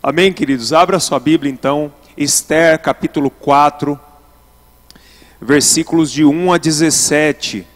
[0.00, 0.72] Amém, queridos?
[0.72, 3.98] Abra sua Bíblia então, Esther capítulo 4,
[5.40, 7.66] versículos de 1 a 17.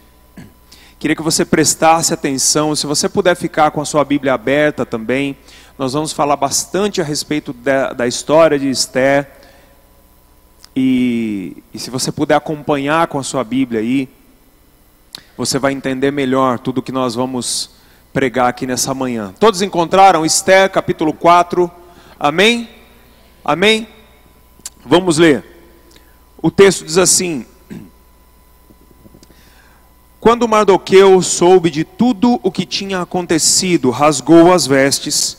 [1.00, 5.36] Queria que você prestasse atenção, se você puder ficar com a sua Bíblia aberta também,
[5.76, 9.28] nós vamos falar bastante a respeito da, da história de Esther.
[10.76, 14.08] E, e se você puder acompanhar com a sua Bíblia aí,
[15.36, 17.70] você vai entender melhor tudo que nós vamos
[18.12, 19.34] pregar aqui nessa manhã.
[19.40, 21.81] Todos encontraram Esther capítulo 4?
[22.22, 22.68] Amém?
[23.44, 23.88] Amém?
[24.86, 25.44] Vamos ler.
[26.40, 27.44] O texto diz assim:
[30.20, 35.36] Quando Mardoqueu soube de tudo o que tinha acontecido, rasgou as vestes,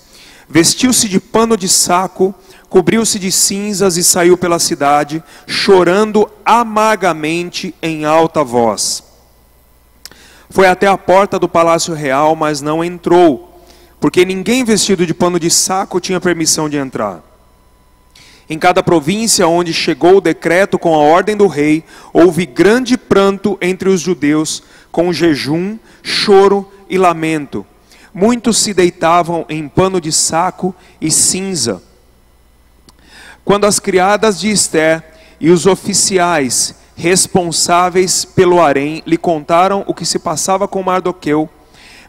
[0.49, 2.35] vestiu-se de pano de saco,
[2.67, 9.01] cobriu-se de cinzas e saiu pela cidade, chorando amargamente em alta voz.
[10.49, 13.52] Foi até a porta do palácio real, mas não entrou,
[14.03, 17.23] porque ninguém vestido de pano de saco tinha permissão de entrar.
[18.49, 23.57] Em cada província onde chegou o decreto com a ordem do rei, houve grande pranto
[23.61, 27.65] entre os judeus, com jejum, choro e lamento.
[28.13, 31.81] Muitos se deitavam em pano de saco e cinza
[33.45, 35.01] quando as criadas de Esté
[35.39, 41.49] e os oficiais responsáveis pelo harém lhe contaram o que se passava com Mardoqueu,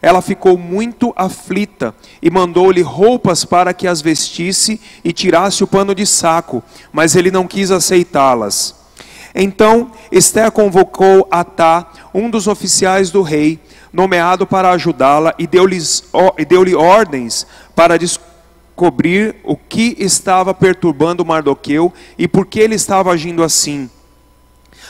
[0.05, 5.95] ela ficou muito aflita e mandou-lhe roupas para que as vestisse e tirasse o pano
[5.95, 8.75] de saco, mas ele não quis aceitá-las.
[9.33, 13.59] Então Esté convocou Atá, um dos oficiais do rei,
[13.91, 15.79] nomeado para ajudá-la, e deu-lhe
[16.47, 18.35] deu ordens para discutir
[18.75, 23.89] cobrir o que estava perturbando Mardoqueu e por que ele estava agindo assim.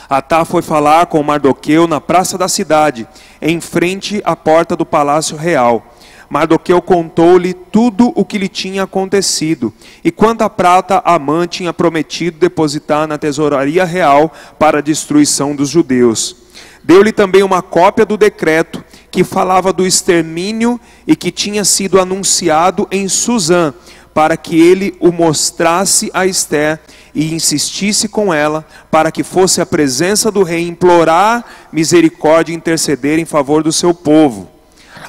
[0.08, 3.06] Atá foi falar com Mardoqueu na praça da cidade,
[3.42, 5.94] em frente à porta do palácio real.
[6.28, 9.72] Mardoqueu contou-lhe tudo o que lhe tinha acontecido
[10.02, 16.36] e quanta prata Amã tinha prometido depositar na tesouraria real para a destruição dos judeus.
[16.82, 22.86] Deu-lhe também uma cópia do decreto que falava do extermínio e que tinha sido anunciado
[22.90, 23.72] em Suzã,
[24.12, 26.80] para que ele o mostrasse a Esther
[27.16, 33.18] e insistisse com ela, para que fosse à presença do rei implorar misericórdia e interceder
[33.18, 34.50] em favor do seu povo.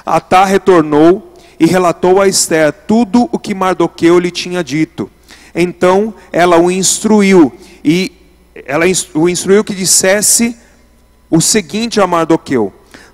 [0.06, 5.12] Atá retornou e relatou a Esther tudo o que Mardoqueu lhe tinha dito.
[5.54, 7.52] Então ela o instruiu
[7.84, 8.14] e
[8.66, 10.56] ela o instruiu que dissesse
[11.30, 12.72] o seguinte a Mardoqueu: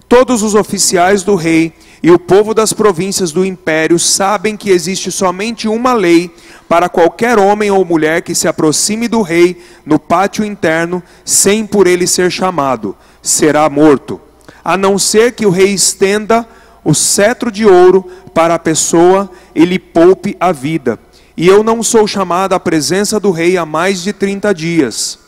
[0.07, 1.73] Todos os oficiais do rei
[2.03, 6.29] e o povo das províncias do império sabem que existe somente uma lei
[6.67, 11.87] para qualquer homem ou mulher que se aproxime do rei no pátio interno sem por
[11.87, 14.19] ele ser chamado, será morto,
[14.63, 16.47] a não ser que o rei estenda
[16.83, 20.99] o cetro de ouro para a pessoa e lhe poupe a vida.
[21.35, 25.19] E eu não sou chamado à presença do rei há mais de 30 dias.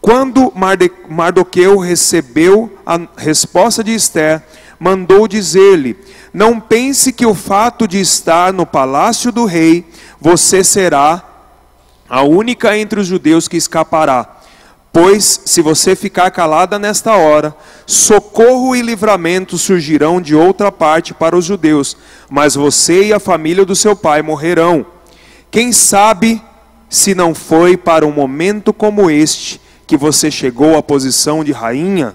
[0.00, 0.52] Quando
[1.08, 4.42] Mardoqueu recebeu a resposta de Esther,
[4.78, 5.96] mandou dizer-lhe:
[6.32, 9.84] Não pense que o fato de estar no palácio do rei,
[10.20, 11.22] você será
[12.08, 14.36] a única entre os judeus que escapará.
[14.92, 17.54] Pois, se você ficar calada nesta hora,
[17.86, 21.96] socorro e livramento surgirão de outra parte para os judeus,
[22.30, 24.84] mas você e a família do seu pai morrerão.
[25.50, 26.42] Quem sabe
[26.88, 32.14] se não foi para um momento como este que você chegou à posição de rainha?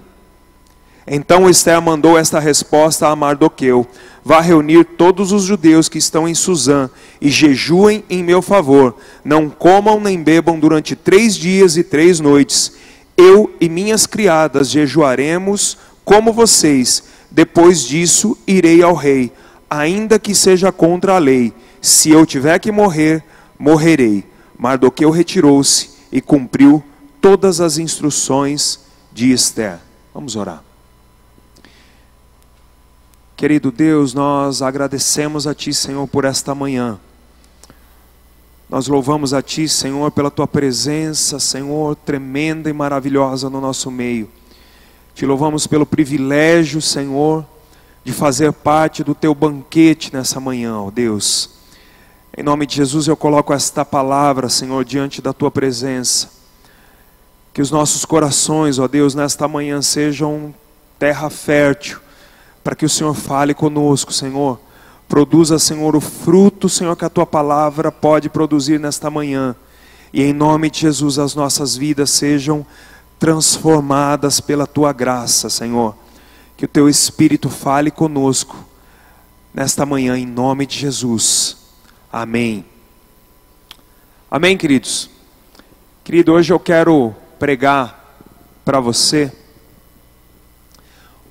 [1.07, 3.88] Então Esther mandou esta resposta a Mardoqueu:
[4.23, 6.90] Vá reunir todos os judeus que estão em Suzã
[7.22, 8.94] e jejuem em meu favor.
[9.23, 12.73] Não comam nem bebam durante três dias e três noites.
[13.16, 17.03] Eu e minhas criadas jejuaremos como vocês.
[17.31, 19.31] Depois disso irei ao rei,
[19.69, 21.53] ainda que seja contra a lei.
[21.81, 23.24] Se eu tiver que morrer,
[23.57, 24.25] morrerei.
[24.59, 26.84] Mardoqueu retirou-se e cumpriu
[27.22, 28.79] todas as instruções
[29.13, 29.79] de Esther.
[30.13, 30.66] Vamos orar.
[33.38, 37.00] Querido Deus, nós agradecemos a Ti, Senhor, por esta manhã.
[38.68, 44.28] Nós louvamos a Ti, Senhor, pela Tua presença, Senhor, tremenda e maravilhosa no nosso meio.
[45.13, 47.45] Te louvamos pelo privilégio, Senhor,
[48.04, 51.51] de fazer parte do Teu banquete nessa manhã, ó Deus.
[52.36, 56.31] Em nome de Jesus eu coloco esta palavra, Senhor, diante da Tua presença.
[57.54, 60.56] Que os nossos corações, ó Deus, nesta manhã sejam
[60.98, 62.00] terra fértil,
[62.68, 64.60] para que o Senhor fale conosco, Senhor.
[65.08, 69.56] Produza, Senhor, o fruto, Senhor, que a tua palavra pode produzir nesta manhã.
[70.12, 72.66] E em nome de Jesus, as nossas vidas sejam
[73.18, 75.96] transformadas pela tua graça, Senhor.
[76.58, 78.58] Que o teu Espírito fale conosco
[79.54, 81.56] nesta manhã, em nome de Jesus.
[82.12, 82.66] Amém.
[84.30, 85.10] Amém, queridos?
[86.04, 88.19] Querido, hoje eu quero pregar
[88.66, 89.31] para você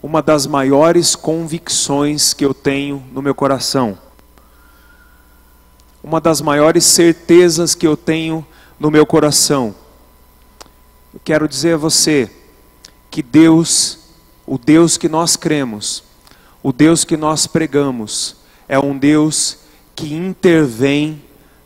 [0.06, 3.98] uma das maiores convicções que eu tenho no meu coração.
[6.00, 8.46] Uma das maiores certezas que eu tenho
[8.78, 9.74] no meu coração.
[11.12, 12.30] Eu quero dizer a você
[13.10, 13.98] que Deus,
[14.46, 16.04] o Deus que nós cremos,
[16.62, 18.36] o Deus que nós pregamos,
[18.68, 19.58] é um Deus
[19.96, 21.20] que intervém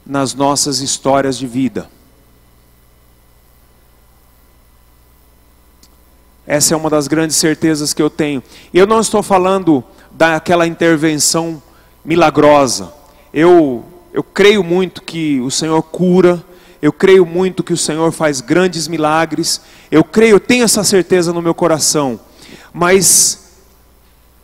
[0.07, 1.91] nas nossas histórias de vida.
[6.50, 8.43] Essa é uma das grandes certezas que eu tenho.
[8.75, 11.62] Eu não estou falando daquela intervenção
[12.05, 12.93] milagrosa.
[13.32, 16.44] Eu, eu creio muito que o Senhor cura,
[16.82, 19.61] eu creio muito que o Senhor faz grandes milagres,
[19.93, 22.19] eu creio, eu tenho essa certeza no meu coração.
[22.73, 23.52] Mas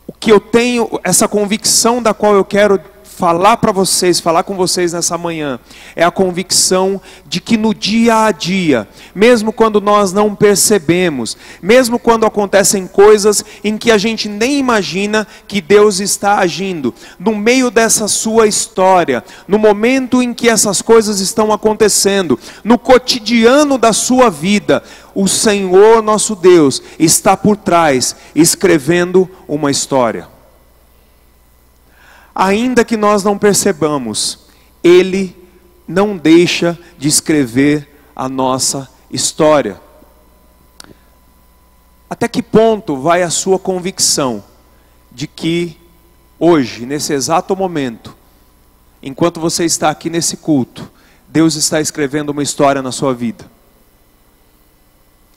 [0.07, 2.79] o que eu tenho, essa convicção da qual eu quero
[3.17, 5.59] falar para vocês, falar com vocês nessa manhã,
[5.95, 11.97] é a convicção de que no dia a dia, mesmo quando nós não percebemos, mesmo
[11.97, 17.71] quando acontecem coisas em que a gente nem imagina que Deus está agindo, no meio
[17.71, 24.29] dessa sua história, no momento em que essas coisas estão acontecendo, no cotidiano da sua
[24.29, 24.83] vida,
[25.15, 30.36] o Senhor nosso Deus está por trás, escrevendo uma história
[32.37, 34.37] ainda que nós não percebamos,
[34.83, 35.35] Ele
[35.87, 39.81] não deixa de escrever a nossa história.
[42.07, 44.43] Até que ponto vai a sua convicção
[45.11, 45.81] de que
[46.37, 48.15] hoje, nesse exato momento,
[49.01, 50.91] enquanto você está aqui nesse culto,
[51.27, 53.49] Deus está escrevendo uma história na sua vida?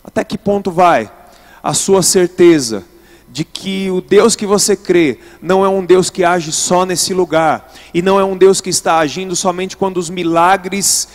[0.04, 1.10] Até que ponto vai
[1.62, 2.84] a sua certeza
[3.30, 7.14] de que o Deus que você crê não é um Deus que age só nesse
[7.14, 11.08] lugar, e não é um Deus que está agindo somente quando os milagres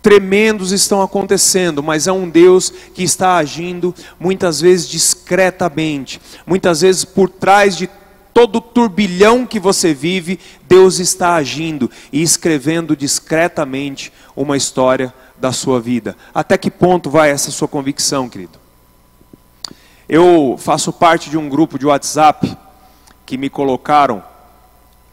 [0.00, 7.04] tremendos estão acontecendo, mas é um Deus que está agindo muitas vezes discretamente, muitas vezes
[7.04, 7.90] por trás de
[8.32, 10.38] todo turbilhão que você vive,
[10.68, 16.16] Deus está agindo e escrevendo discretamente uma história da sua vida.
[16.32, 18.67] Até que ponto vai essa sua convicção, querido?
[20.08, 22.56] Eu faço parte de um grupo de WhatsApp
[23.26, 24.24] que me colocaram.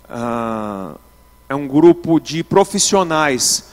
[0.10, 0.98] Uh,
[1.50, 3.66] é um grupo de profissionais,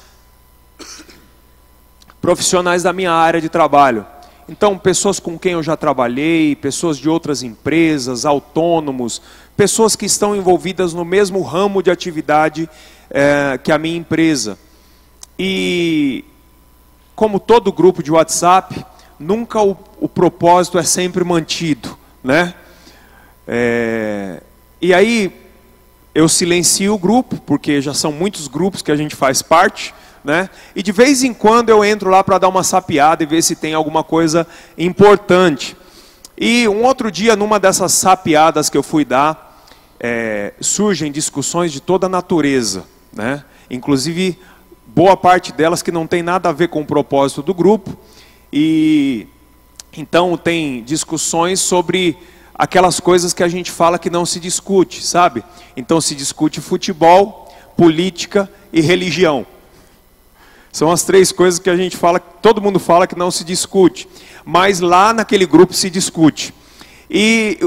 [2.20, 4.04] profissionais da minha área de trabalho.
[4.48, 9.22] Então, pessoas com quem eu já trabalhei, pessoas de outras empresas, autônomos,
[9.56, 12.68] pessoas que estão envolvidas no mesmo ramo de atividade
[13.08, 14.58] eh, que a minha empresa.
[15.38, 16.24] E,
[17.14, 18.84] como todo grupo de WhatsApp,
[19.22, 22.54] nunca o, o propósito é sempre mantido, né?
[23.46, 24.42] É,
[24.80, 25.32] e aí
[26.14, 30.50] eu silencio o grupo, porque já são muitos grupos que a gente faz parte, né?
[30.74, 33.56] E de vez em quando eu entro lá para dar uma sapiada e ver se
[33.56, 34.46] tem alguma coisa
[34.76, 35.76] importante.
[36.36, 39.64] E um outro dia, numa dessas sapiadas que eu fui dar,
[39.98, 43.44] é, surgem discussões de toda natureza, né?
[43.70, 44.38] Inclusive
[44.86, 47.96] boa parte delas que não tem nada a ver com o propósito do grupo.
[48.52, 49.26] E
[49.96, 52.16] então tem discussões sobre
[52.54, 55.42] aquelas coisas que a gente fala que não se discute, sabe?
[55.76, 59.46] Então se discute futebol, política e religião.
[60.70, 64.08] São as três coisas que a gente fala, todo mundo fala que não se discute,
[64.44, 66.54] mas lá naquele grupo se discute.
[67.10, 67.58] E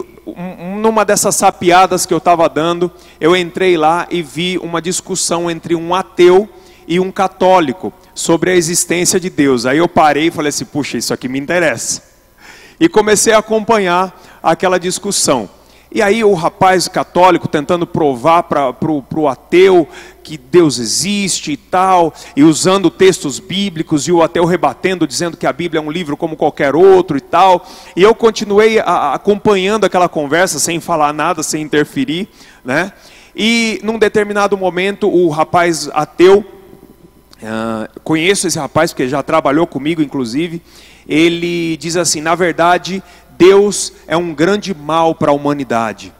[0.79, 5.75] numa dessas sapiadas que eu estava dando, eu entrei lá e vi uma discussão entre
[5.75, 6.49] um ateu
[6.87, 9.65] e um católico sobre a existência de Deus.
[9.65, 12.03] Aí eu parei e falei assim: puxa, isso aqui me interessa.
[12.79, 15.49] E comecei a acompanhar aquela discussão.
[15.95, 19.87] E aí o rapaz católico tentando provar para o ateu
[20.21, 25.47] que Deus existe e tal, e usando textos bíblicos, e o ateu rebatendo, dizendo que
[25.47, 27.65] a Bíblia é um livro como qualquer outro e tal.
[27.95, 32.27] E eu continuei a, acompanhando aquela conversa, sem falar nada, sem interferir.
[32.65, 32.91] Né?
[33.33, 36.43] E num determinado momento, o rapaz ateu
[37.41, 40.61] Uh, conheço esse rapaz porque já trabalhou comigo, inclusive.
[41.07, 43.03] Ele diz assim: na verdade,
[43.37, 46.13] Deus é um grande mal para a humanidade,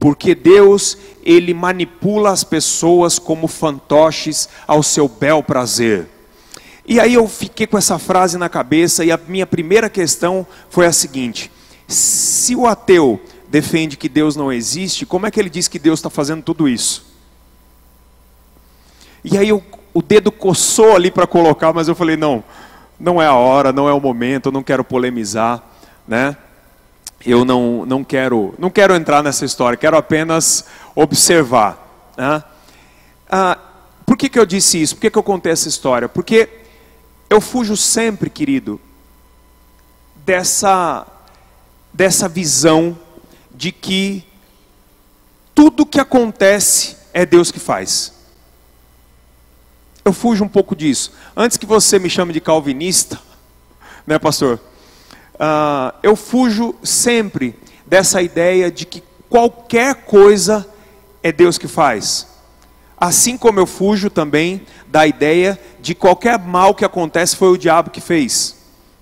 [0.00, 6.08] porque Deus ele manipula as pessoas como fantoches ao seu bel prazer.
[6.88, 10.86] E aí eu fiquei com essa frase na cabeça e a minha primeira questão foi
[10.86, 11.50] a seguinte:
[11.86, 15.98] se o ateu defende que Deus não existe, como é que ele diz que Deus
[15.98, 17.14] está fazendo tudo isso?
[19.24, 19.60] E aí eu
[19.96, 22.44] o dedo coçou ali para colocar, mas eu falei, não,
[23.00, 25.62] não é a hora, não é o momento, eu não quero polemizar,
[26.06, 26.36] né?
[27.24, 32.12] Eu não, não quero não quero entrar nessa história, quero apenas observar.
[32.14, 32.44] Né?
[33.30, 33.56] Ah,
[34.04, 34.96] Por que, que eu disse isso?
[34.96, 36.10] Por que, que eu contei essa história?
[36.10, 36.46] Porque
[37.30, 38.78] eu fujo sempre, querido,
[40.26, 41.06] dessa,
[41.90, 42.98] dessa visão
[43.50, 44.22] de que
[45.54, 48.15] tudo que acontece é Deus que faz.
[50.06, 51.10] Eu fujo um pouco disso.
[51.36, 53.18] Antes que você me chame de calvinista,
[54.06, 54.60] né, pastor?
[55.34, 60.64] Uh, eu fujo sempre dessa ideia de que qualquer coisa
[61.24, 62.28] é Deus que faz.
[62.96, 67.90] Assim como eu fujo também da ideia de qualquer mal que acontece foi o diabo
[67.90, 68.58] que fez,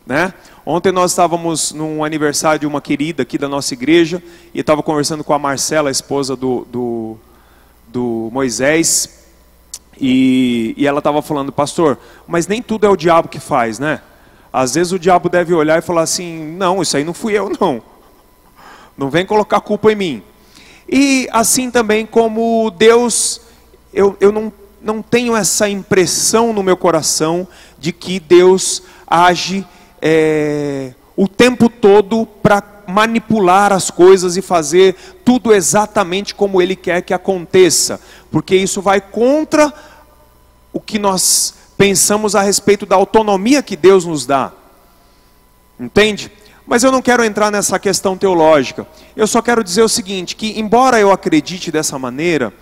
[0.07, 0.33] né?
[0.65, 4.23] Ontem nós estávamos num aniversário de uma querida aqui da nossa igreja
[4.55, 7.19] e estava conversando com a Marcela, a esposa do, do,
[7.89, 9.24] do Moisés,
[10.01, 14.01] e, e ela estava falando, pastor, mas nem tudo é o diabo que faz, né?
[14.53, 17.51] Às vezes o diabo deve olhar e falar assim: não, isso aí não fui eu,
[17.61, 17.83] não.
[18.97, 20.23] Não vem colocar culpa em mim.
[20.89, 23.41] E assim também como Deus,
[23.93, 27.49] eu, eu não, não tenho essa impressão no meu coração
[27.79, 29.67] de que Deus age
[30.01, 37.03] é, o tempo todo para manipular as coisas e fazer tudo exatamente como Ele quer
[37.03, 38.01] que aconteça,
[38.31, 39.73] porque isso vai contra
[40.73, 44.53] o que nós pensamos a respeito da autonomia que Deus nos dá.
[45.79, 46.31] Entende?
[46.67, 48.87] Mas eu não quero entrar nessa questão teológica.
[49.15, 52.53] Eu só quero dizer o seguinte: que, embora eu acredite dessa maneira,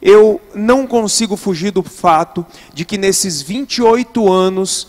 [0.00, 4.88] eu não consigo fugir do fato de que nesses 28 anos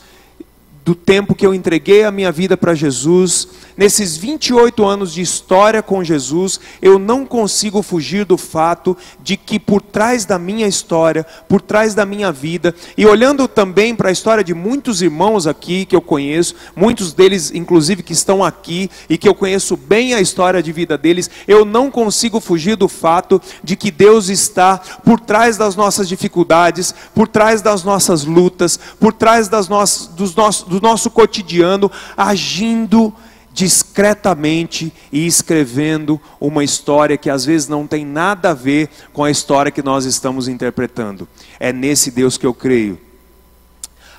[0.84, 3.48] do tempo que eu entreguei a minha vida para Jesus,
[3.78, 9.60] nesses 28 anos de história com Jesus, eu não consigo fugir do fato de que
[9.60, 14.12] por trás da minha história, por trás da minha vida, e olhando também para a
[14.12, 19.18] história de muitos irmãos aqui que eu conheço, muitos deles inclusive que estão aqui e
[19.18, 23.42] que eu conheço bem a história de vida deles, eu não consigo fugir do fato
[23.64, 29.14] de que Deus está por trás das nossas dificuldades, por trás das nossas lutas, por
[29.14, 33.14] trás das nossas, dos do nosso cotidiano, agindo
[33.54, 39.30] discretamente e escrevendo uma história que às vezes não tem nada a ver com a
[39.30, 41.28] história que nós estamos interpretando.
[41.60, 43.00] É nesse Deus que eu creio.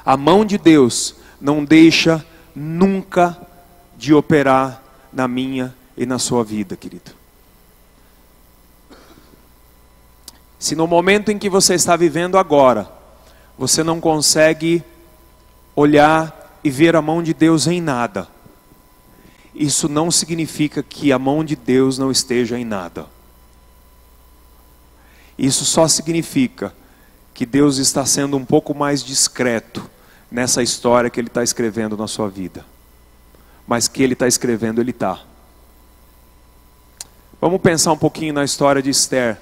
[0.07, 2.25] A mão de Deus não deixa
[2.55, 3.37] nunca
[3.97, 4.81] de operar
[5.12, 7.11] na minha e na sua vida, querido.
[10.59, 12.88] Se no momento em que você está vivendo agora,
[13.59, 14.83] você não consegue
[15.75, 18.29] olhar e ver a mão de Deus em nada,
[19.55, 23.07] isso não significa que a mão de Deus não esteja em nada.
[25.39, 26.75] Isso só significa
[27.33, 29.89] que Deus está sendo um pouco mais discreto
[30.31, 32.65] nessa história que Ele está escrevendo na sua vida.
[33.67, 35.21] Mas que Ele está escrevendo, Ele está.
[37.41, 39.41] Vamos pensar um pouquinho na história de Esther.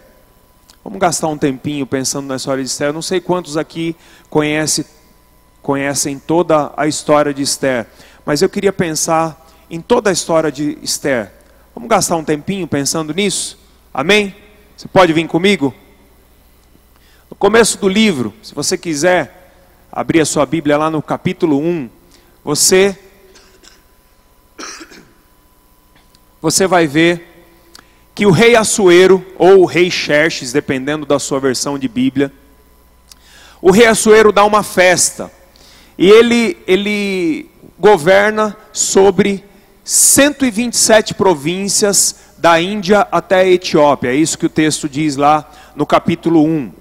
[0.85, 2.89] Vamos gastar um tempinho pensando na história de Esther.
[2.89, 3.97] Eu não sei quantos aqui
[4.29, 4.85] conhece,
[5.63, 7.87] conhecem toda a história de Esther,
[8.27, 11.33] mas eu queria pensar em toda a história de Esther.
[11.75, 13.59] Vamos gastar um tempinho pensando nisso?
[13.93, 14.35] Amém?
[14.77, 15.75] Você pode vir comigo?
[17.31, 19.55] No começo do livro, se você quiser
[19.91, 21.89] abrir a sua Bíblia lá no capítulo 1,
[22.45, 22.99] você
[26.41, 27.47] você vai ver
[28.15, 32.33] que o rei Assuero ou o rei Xerxes, dependendo da sua versão de Bíblia,
[33.61, 35.31] o rei Assuero dá uma festa
[35.97, 39.45] e ele ele governa sobre
[39.85, 44.11] 127 províncias da Índia até a Etiópia.
[44.11, 46.73] É isso que o texto diz lá no capítulo 1.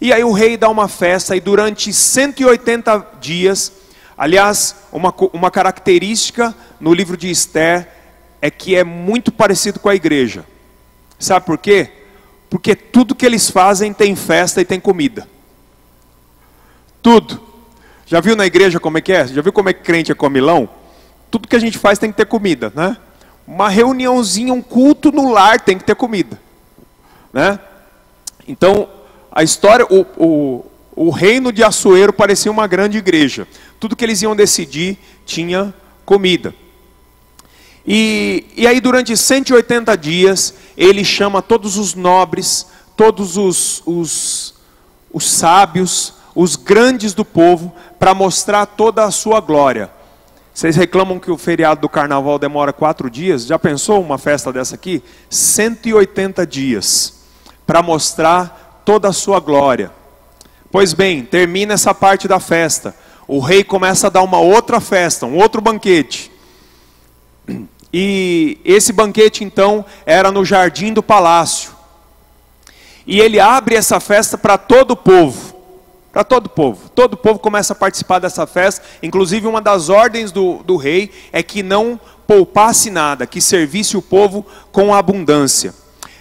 [0.00, 3.72] E aí o rei dá uma festa e durante 180 dias,
[4.16, 7.88] aliás, uma, uma característica no livro de Esther
[8.40, 10.44] é que é muito parecido com a igreja.
[11.18, 11.90] Sabe por quê?
[12.48, 15.28] Porque tudo que eles fazem tem festa e tem comida.
[17.02, 17.42] Tudo.
[18.06, 19.26] Já viu na igreja como é que é?
[19.26, 20.68] Já viu como é que crente é comilão?
[21.30, 22.96] Tudo que a gente faz tem que ter comida, né?
[23.46, 26.40] Uma reuniãozinha, um culto no lar tem que ter comida,
[27.32, 27.58] né?
[28.46, 28.88] Então,
[29.30, 30.66] a história, o, o,
[30.96, 33.46] o reino de Assuero parecia uma grande igreja.
[33.78, 35.72] Tudo que eles iam decidir tinha
[36.04, 36.54] comida.
[37.86, 42.66] E, e aí, durante 180 dias, ele chama todos os nobres,
[42.96, 44.54] todos os, os,
[45.12, 49.90] os sábios, os grandes do povo, para mostrar toda a sua glória.
[50.58, 53.46] Vocês reclamam que o feriado do carnaval demora quatro dias?
[53.46, 55.04] Já pensou uma festa dessa aqui?
[55.30, 57.20] 180 dias
[57.64, 59.92] para mostrar toda a sua glória.
[60.68, 62.92] Pois bem, termina essa parte da festa.
[63.28, 66.28] O rei começa a dar uma outra festa, um outro banquete.
[67.92, 71.70] E esse banquete então era no jardim do palácio.
[73.06, 75.47] E ele abre essa festa para todo o povo.
[76.12, 76.88] Para todo o povo.
[76.90, 78.84] Todo o povo começa a participar dessa festa.
[79.02, 84.02] Inclusive, uma das ordens do, do rei é que não poupasse nada, que servisse o
[84.02, 85.74] povo com abundância.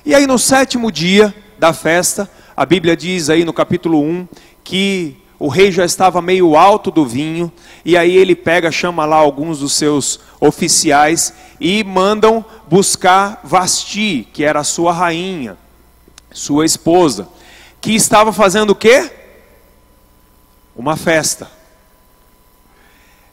[0.06, 4.27] E aí, no sétimo dia da festa, a Bíblia diz aí no capítulo 1
[4.63, 7.51] que o rei já estava meio alto do vinho,
[7.86, 14.44] e aí ele pega, chama lá alguns dos seus oficiais e mandam buscar Vasti, que
[14.44, 15.58] era a sua rainha,
[16.32, 17.29] sua esposa,
[17.79, 19.12] que estava fazendo o quê?
[20.77, 21.50] Uma festa.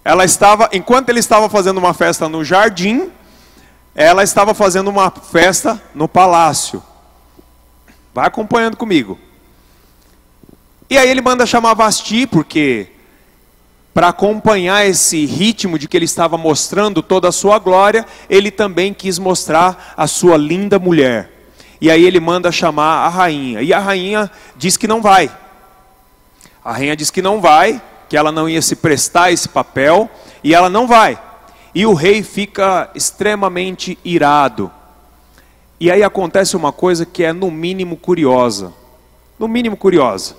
[0.03, 3.11] Ela estava, enquanto ele estava fazendo uma festa no jardim,
[3.95, 6.83] ela estava fazendo uma festa no palácio.
[8.15, 9.19] Vai acompanhando comigo.
[10.89, 12.89] E aí ele manda chamar Vasti, porque
[13.93, 18.93] para acompanhar esse ritmo de que ele estava mostrando toda a sua glória, ele também
[18.93, 21.31] quis mostrar a sua linda mulher.
[21.81, 23.63] E aí ele manda chamar a rainha.
[23.63, 25.31] E a rainha diz que não vai.
[26.65, 30.09] A rainha diz que não vai, que ela não ia se prestar esse papel,
[30.43, 31.21] e ela não vai.
[31.75, 34.71] E o rei fica extremamente irado.
[35.79, 38.73] E aí acontece uma coisa que é no mínimo curiosa.
[39.39, 40.37] No mínimo curiosa.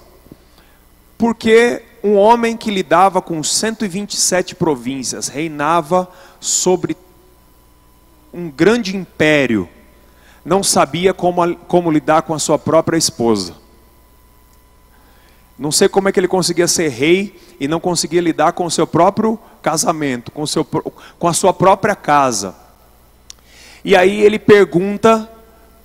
[1.18, 6.08] Porque um homem que lidava com 127 províncias, reinava
[6.40, 6.96] sobre
[8.34, 9.68] um grande império,
[10.44, 13.65] não sabia como, como lidar com a sua própria esposa.
[15.58, 18.72] Não sei como é que ele conseguia ser rei e não conseguia lidar com o
[18.72, 22.56] seu próprio casamento, com, seu, com a sua própria casa.
[23.84, 25.30] E aí ele pergunta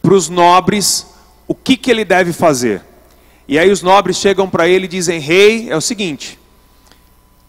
[0.02, 1.06] para os nobres
[1.46, 2.82] o que, que ele deve fazer.
[3.46, 6.38] E aí os nobres chegam para ele e dizem: Rei, é o seguinte,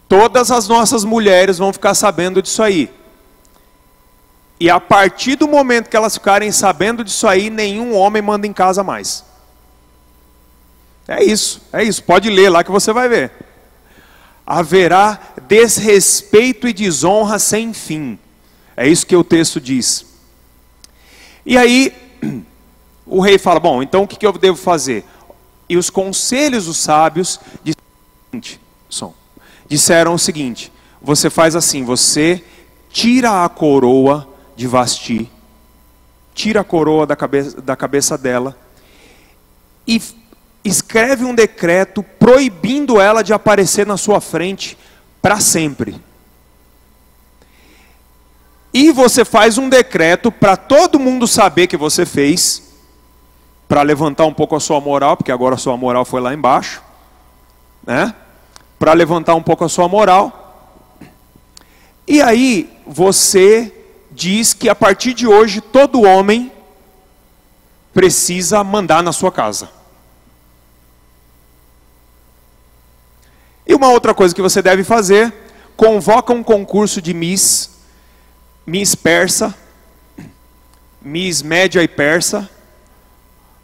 [0.08, 2.90] todas as nossas mulheres vão ficar sabendo disso aí.
[4.60, 8.52] E a partir do momento que elas ficarem sabendo disso aí, nenhum homem manda em
[8.52, 9.24] casa mais.
[11.12, 12.02] É isso, é isso.
[12.02, 13.30] Pode ler lá que você vai ver.
[14.46, 18.18] Haverá desrespeito e desonra sem fim.
[18.74, 20.06] É isso que o texto diz.
[21.44, 21.94] E aí,
[23.04, 25.04] o rei fala: Bom, então o que eu devo fazer?
[25.68, 27.38] E os conselhos dos sábios
[29.68, 32.42] disseram o seguinte: você faz assim, você
[32.90, 35.30] tira a coroa de Vasti,
[36.34, 38.56] tira a coroa da cabeça, da cabeça dela
[39.86, 40.00] e
[40.64, 44.78] escreve um decreto proibindo ela de aparecer na sua frente
[45.20, 46.00] para sempre.
[48.72, 52.62] E você faz um decreto para todo mundo saber que você fez
[53.68, 56.82] para levantar um pouco a sua moral, porque agora a sua moral foi lá embaixo,
[57.86, 58.14] né?
[58.78, 60.78] Para levantar um pouco a sua moral.
[62.06, 63.72] E aí você
[64.10, 66.50] diz que a partir de hoje todo homem
[67.92, 69.68] precisa mandar na sua casa.
[73.66, 75.32] E uma outra coisa que você deve fazer,
[75.76, 77.70] convoca um concurso de Miss,
[78.66, 79.54] Miss Persa,
[81.00, 82.48] Miss Média e Persa,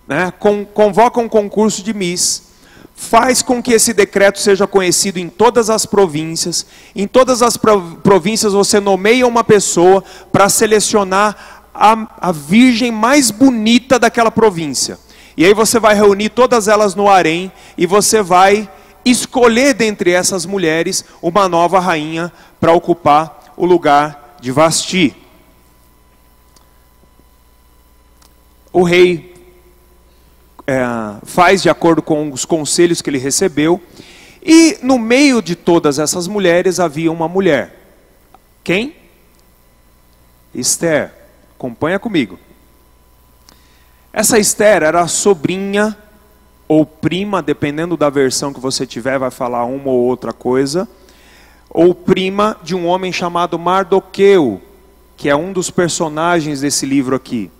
[0.07, 0.33] né,
[0.73, 2.49] convoca um concurso de Miss,
[2.95, 6.67] faz com que esse decreto seja conhecido em todas as províncias.
[6.97, 14.01] Em todas as províncias você nomeia uma pessoa para selecionar a, a virgem mais bonita
[14.01, 14.99] daquela província.
[15.37, 18.69] E aí você vai reunir todas elas no harém e você vai
[19.11, 25.17] escolher dentre essas mulheres uma nova rainha para ocupar o lugar de Vasti.
[28.73, 29.35] O rei
[30.67, 30.85] é,
[31.25, 33.81] faz de acordo com os conselhos que ele recebeu.
[34.43, 37.75] E no meio de todas essas mulheres havia uma mulher.
[38.63, 38.95] Quem?
[40.55, 41.13] Esther.
[41.57, 42.39] Acompanha comigo.
[44.13, 45.97] Essa Esther era a sobrinha
[46.69, 50.87] ou prima, dependendo da versão que você tiver, vai falar uma ou outra coisa,
[51.71, 54.61] ou prima de um homem chamado Mardoqueu,
[55.17, 57.51] que é um dos personagens desse livro aqui.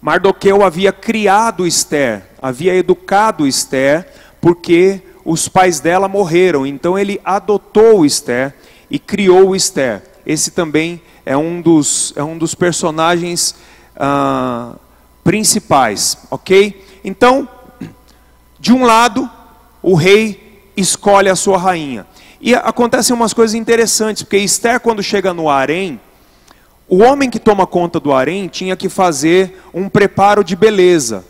[0.00, 4.08] Mardoqueu havia criado Esther, havia educado Esther,
[4.40, 6.66] porque os pais dela morreram.
[6.66, 8.54] Então ele adotou Esther
[8.90, 10.02] e criou Esther.
[10.24, 13.54] Esse também é um dos, é um dos personagens
[13.96, 14.74] ah,
[15.22, 16.84] principais, ok?
[17.04, 17.48] Então,
[18.58, 19.30] de um lado,
[19.82, 22.06] o rei escolhe a sua rainha.
[22.40, 26.00] E acontecem umas coisas interessantes, porque Esther, quando chega no harém,
[26.88, 31.24] o homem que toma conta do harém tinha que fazer um preparo de beleza,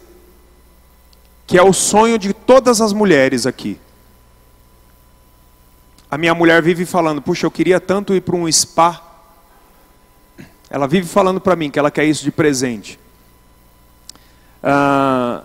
[1.46, 3.78] que é o sonho de todas as mulheres aqui.
[6.10, 9.02] A minha mulher vive falando: Puxa, eu queria tanto ir para um spa.
[10.70, 13.00] Ela vive falando para mim que ela quer isso de presente.
[14.62, 15.42] Ah,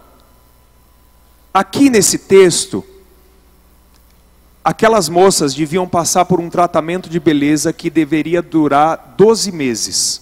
[1.54, 2.84] aqui nesse texto,
[4.64, 10.22] aquelas moças deviam passar por um tratamento de beleza que deveria durar 12 meses.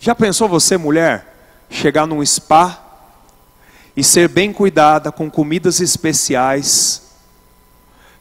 [0.00, 1.34] Já pensou você, mulher,
[1.70, 2.80] chegar num spa
[3.96, 7.02] e ser bem cuidada com comidas especiais,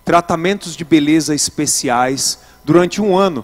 [0.06, 3.43] tratamentos de beleza especiais durante um ano?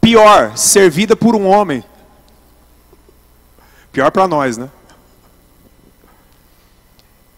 [0.00, 1.84] Pior, servida por um homem.
[3.92, 4.70] Pior para nós, né?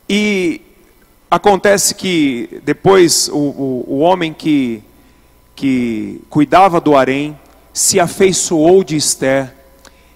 [0.09, 0.61] E
[1.31, 4.83] acontece que depois o, o, o homem que,
[5.57, 7.37] que cuidava do harém
[7.73, 9.53] se afeiçoou de Esther.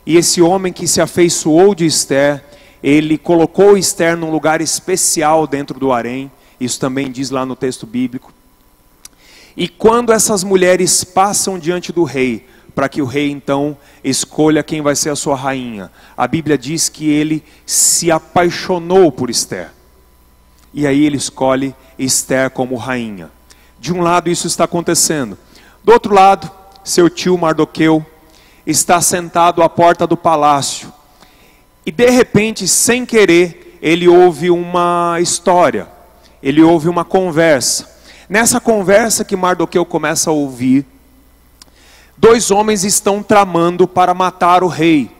[0.06, 2.44] E esse homem que se afeiçoou de Esther,
[2.82, 6.30] ele colocou Esther num lugar especial dentro do harém.
[6.60, 8.32] Isso também diz lá no texto bíblico.
[9.56, 12.46] E quando essas mulheres passam diante do rei,
[12.76, 16.88] para que o rei então escolha quem vai ser a sua rainha, a Bíblia diz
[16.88, 19.70] que ele se apaixonou por Esther.
[20.72, 23.30] E aí ele escolhe Esther como rainha.
[23.78, 25.38] De um lado isso está acontecendo.
[25.82, 26.50] Do outro lado,
[26.84, 28.04] seu tio Mardoqueu
[28.66, 30.92] está sentado à porta do palácio.
[31.86, 35.88] E de repente, sem querer, ele ouve uma história.
[36.42, 37.98] Ele ouve uma conversa.
[38.28, 40.84] Nessa conversa que Mardoqueu começa a ouvir,
[42.16, 45.10] dois homens estão tramando para matar o rei.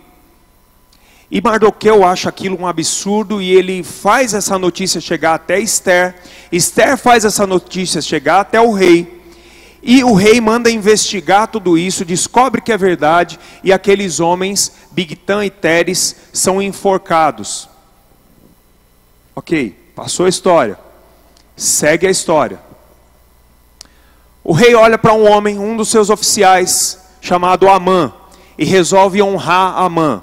[1.31, 6.15] E Mardoqueu acha aquilo um absurdo e ele faz essa notícia chegar até Esther.
[6.51, 9.19] Esther faz essa notícia chegar até o rei.
[9.83, 15.45] E o rei manda investigar tudo isso, descobre que é verdade, e aqueles homens, Bigtan
[15.45, 17.69] e Teres, são enforcados.
[19.37, 20.79] Ok, passou a história.
[21.57, 22.61] Segue a história.
[24.43, 28.13] O rei olha para um homem, um dos seus oficiais, chamado Amã,
[28.57, 30.23] e resolve honrar Amã.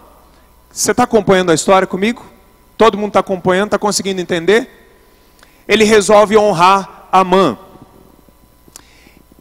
[0.76, 2.26] Você está acompanhando a história comigo?
[2.78, 4.70] Todo mundo está acompanhando, está conseguindo entender?
[5.66, 7.58] Ele resolve honrar Amã.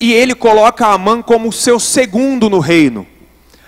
[0.00, 3.04] E ele coloca Amã como seu segundo no reino.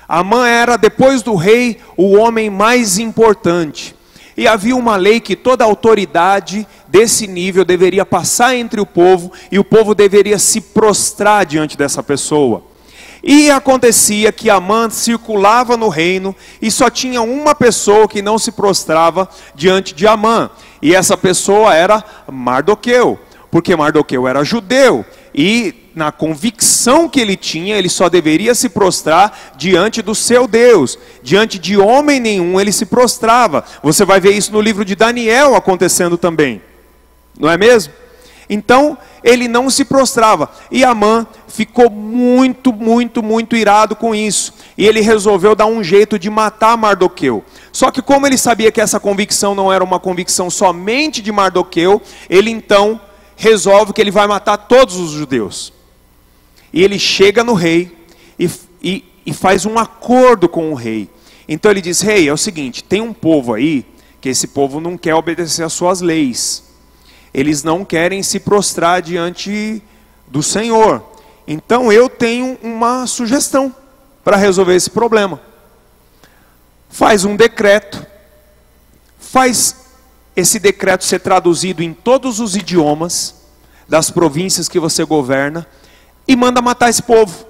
[0.07, 3.97] Amã era, depois do rei, o homem mais importante.
[4.37, 9.59] E havia uma lei que toda autoridade desse nível deveria passar entre o povo e
[9.59, 12.63] o povo deveria se prostrar diante dessa pessoa.
[13.23, 18.53] E acontecia que Amã circulava no reino e só tinha uma pessoa que não se
[18.53, 20.51] prostrava diante de Amã.
[20.81, 23.19] E essa pessoa era Mardoqueu,
[23.51, 29.55] porque Mardoqueu era judeu e na convicção que ele tinha, ele só deveria se prostrar
[29.57, 30.99] diante do seu Deus.
[31.23, 33.65] Diante de homem nenhum ele se prostrava.
[33.83, 36.61] Você vai ver isso no livro de Daniel acontecendo também.
[37.39, 37.93] Não é mesmo?
[38.49, 40.51] Então, ele não se prostrava.
[40.71, 44.55] E Amã ficou muito, muito, muito irado com isso.
[44.79, 47.45] E ele resolveu dar um jeito de matar Mardoqueu.
[47.73, 52.01] Só que, como ele sabia que essa convicção não era uma convicção somente de Mardoqueu,
[52.31, 53.01] ele então
[53.35, 55.73] resolve que ele vai matar todos os judeus.
[56.73, 57.97] E ele chega no rei
[58.39, 58.49] e,
[58.83, 61.09] e, e faz um acordo com o rei.
[61.49, 63.85] Então ele diz: Rei, é o seguinte: tem um povo aí
[64.21, 66.66] que esse povo não quer obedecer às suas leis
[67.37, 69.83] eles não querem se prostrar diante
[70.27, 71.05] do Senhor.
[71.47, 73.75] Então eu tenho uma sugestão
[74.25, 75.39] para resolver esse problema.
[76.89, 78.07] Faz um decreto,
[79.19, 79.77] faz
[80.35, 83.35] esse decreto ser traduzido em todos os idiomas
[83.87, 85.67] das províncias que você governa
[86.27, 87.47] e manda matar esse povo.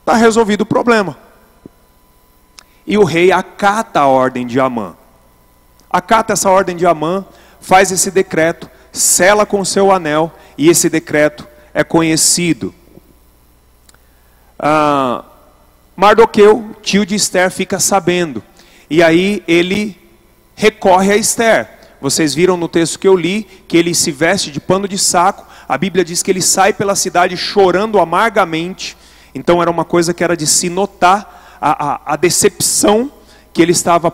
[0.00, 1.14] Está resolvido o problema.
[2.86, 4.96] E o rei acata a ordem de Amã.
[5.90, 7.22] Acata essa ordem de Amã,
[7.60, 12.74] faz esse decreto sela com seu anel e esse decreto é conhecido.
[14.58, 15.24] Ah,
[15.96, 18.42] Mardoqueu, tio de Esther, fica sabendo.
[18.90, 19.96] E aí ele
[20.54, 21.68] recorre a Esther.
[22.00, 25.46] Vocês viram no texto que eu li que ele se veste de pano de saco.
[25.68, 28.96] A Bíblia diz que ele sai pela cidade chorando amargamente.
[29.34, 33.10] Então era uma coisa que era de se notar a, a, a decepção
[33.52, 34.10] que ele estava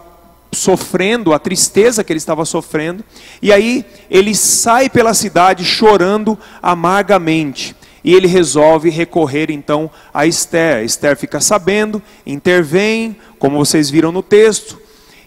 [0.54, 3.04] sofrendo, a tristeza que ele estava sofrendo,
[3.42, 7.74] e aí ele sai pela cidade chorando amargamente.
[8.02, 10.84] E ele resolve recorrer então a Esther.
[10.84, 14.78] Esther fica sabendo, intervém, como vocês viram no texto,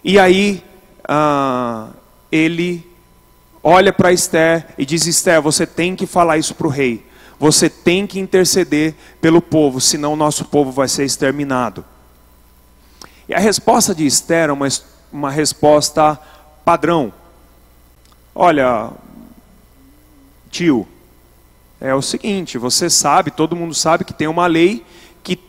[0.04, 0.62] e aí
[1.08, 1.88] ah,
[2.30, 2.86] ele
[3.62, 7.06] olha para Esther e diz: Esther, você tem que falar isso para o rei.
[7.38, 11.84] Você tem que interceder pelo povo, senão o nosso povo vai ser exterminado.
[13.28, 14.66] E a resposta de Esther é uma
[15.12, 16.18] uma resposta
[16.64, 17.12] padrão.
[18.34, 18.90] Olha,
[20.50, 20.86] tio,
[21.80, 24.84] é o seguinte, você sabe, todo mundo sabe que tem uma lei
[25.22, 25.40] que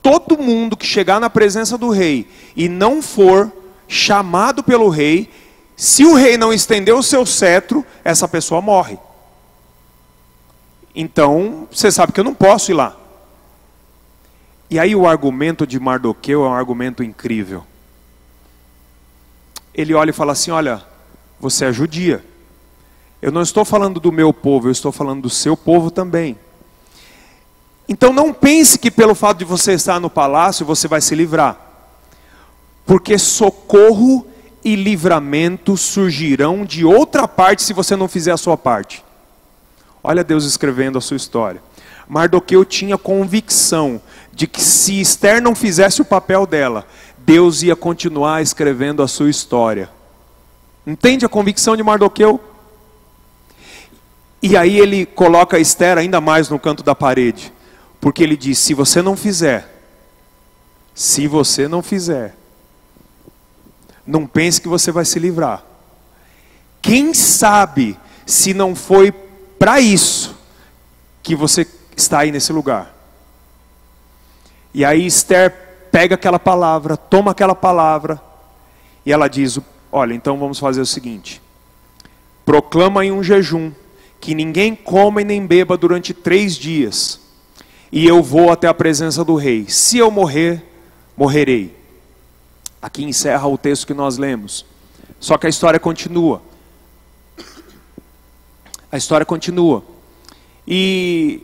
[0.00, 3.52] todo mundo que chegar na presença do rei e não for
[3.88, 5.28] chamado pelo rei,
[5.76, 8.98] Se o rei não estender o seu cetro, essa pessoa morre.
[10.94, 12.96] Então, você sabe que eu não posso ir lá.
[14.70, 17.66] E aí o argumento de Mardoqueu é um argumento incrível.
[19.74, 20.82] Ele olha e fala assim: Olha,
[21.40, 22.24] você é judia.
[23.20, 26.36] Eu não estou falando do meu povo, eu estou falando do seu povo também.
[27.88, 31.56] Então não pense que pelo fato de você estar no palácio você vai se livrar.
[32.84, 34.26] Porque socorro
[34.64, 39.04] e livramento surgirão de outra parte se você não fizer a sua parte.
[40.02, 41.62] Olha Deus escrevendo a sua história.
[42.08, 44.00] Mardoqueu tinha convicção
[44.32, 46.86] de que se Esther não fizesse o papel dela,
[47.24, 49.90] Deus ia continuar escrevendo a sua história.
[50.86, 52.40] Entende a convicção de Mardoqueu?
[54.42, 57.52] E aí ele coloca Esther ainda mais no canto da parede,
[58.00, 59.72] porque ele diz: se você não fizer,
[60.94, 62.34] se você não fizer,
[64.04, 65.62] não pense que você vai se livrar.
[66.80, 70.34] Quem sabe se não foi para isso
[71.22, 71.64] que você
[71.96, 72.92] está aí nesse lugar.
[74.74, 78.20] E aí Esther pega aquela palavra, toma aquela palavra,
[79.04, 79.60] e ela diz:
[79.92, 81.40] Olha, então vamos fazer o seguinte:
[82.44, 83.70] proclama em um jejum
[84.18, 87.20] que ninguém coma e nem beba durante três dias,
[87.92, 89.66] e eu vou até a presença do rei.
[89.68, 90.64] Se eu morrer,
[91.16, 91.76] morrerei.
[92.80, 94.66] Aqui encerra o texto que nós lemos.
[95.20, 96.42] Só que a história continua.
[98.90, 99.84] A história continua.
[100.66, 101.42] E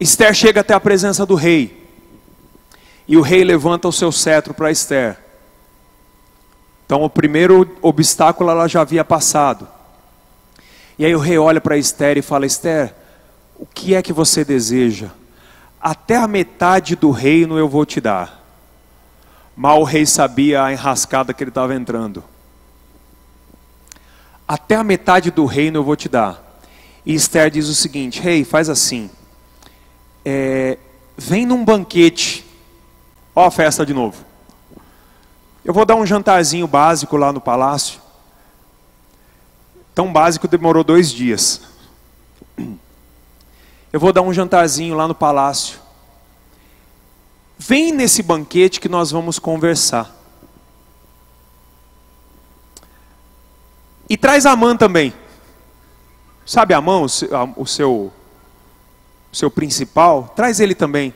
[0.00, 1.77] Esther chega até a presença do rei.
[3.08, 5.18] E o rei levanta o seu cetro para Esther.
[6.84, 9.66] Então o primeiro obstáculo ela já havia passado.
[10.98, 12.94] E aí o rei olha para Esther e fala: Esther,
[13.56, 15.08] o que é que você deseja?
[15.80, 18.44] Até a metade do reino eu vou te dar.
[19.56, 22.22] Mal o rei sabia a enrascada que ele estava entrando.
[24.46, 26.60] Até a metade do reino eu vou te dar.
[27.04, 29.10] E Esther diz o seguinte: Rei, faz assim.
[30.24, 30.78] É,
[31.16, 32.47] vem num banquete.
[33.38, 34.24] Ó a festa de novo.
[35.64, 38.00] Eu vou dar um jantarzinho básico lá no palácio.
[39.94, 41.60] Tão básico demorou dois dias.
[43.92, 45.78] Eu vou dar um jantarzinho lá no palácio.
[47.56, 50.12] Vem nesse banquete que nós vamos conversar.
[54.10, 55.14] E traz a mãe também.
[56.44, 58.12] Sabe a mão, o seu,
[59.30, 60.32] o seu principal?
[60.34, 61.14] Traz ele também.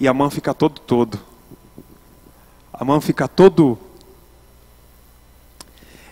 [0.00, 1.33] E a mãe fica todo todo.
[2.76, 3.78] A mãe fica todo.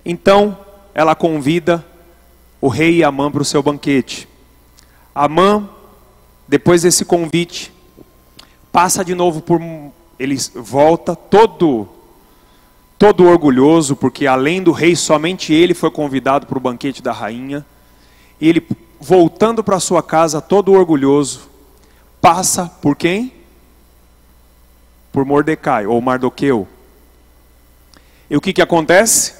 [0.04, 0.56] Então,
[0.94, 1.84] ela convida
[2.60, 4.28] o rei e a mãe para o seu banquete.
[5.12, 5.68] A mãe,
[6.46, 7.72] depois desse convite,
[8.70, 9.60] passa de novo por.
[10.20, 11.88] Ele volta todo,
[12.96, 17.66] todo orgulhoso, porque além do rei, somente ele foi convidado para o banquete da rainha.
[18.40, 18.64] E ele,
[19.00, 21.50] voltando para sua casa, todo orgulhoso,
[22.20, 23.41] passa por quem?
[25.12, 26.66] Por Mordecai, ou Mardoqueu.
[28.30, 29.34] E o que, que acontece?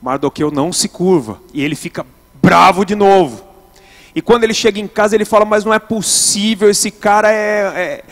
[0.00, 2.06] Mardoqueu não se curva, e ele fica
[2.42, 3.44] bravo de novo.
[4.14, 8.02] E quando ele chega em casa, ele fala: Mas não é possível, esse cara é,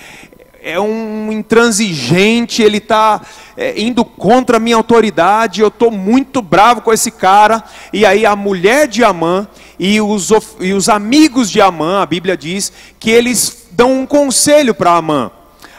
[0.63, 3.21] é, é um intransigente, ele está
[3.57, 7.65] é, indo contra a minha autoridade, eu estou muito bravo com esse cara.
[7.93, 12.37] E aí a mulher de Amã e os, e os amigos de Amã, a Bíblia
[12.37, 15.31] diz, que eles dão um conselho para Amã: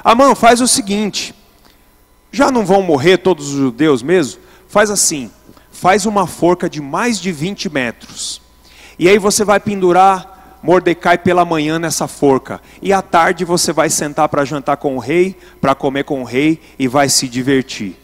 [0.04, 1.34] Amã, faz o seguinte,
[2.32, 4.42] já não vão morrer todos os judeus mesmo?
[4.68, 5.32] Faz assim
[5.80, 8.42] faz uma forca de mais de 20 metros.
[8.98, 12.62] E aí você vai pendurar Mordecai pela manhã nessa forca.
[12.82, 16.26] E à tarde você vai sentar para jantar com o rei, para comer com o
[16.26, 17.96] rei e vai se divertir.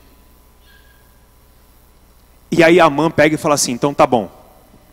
[2.49, 4.31] E aí a mãe pega e fala assim: então tá bom,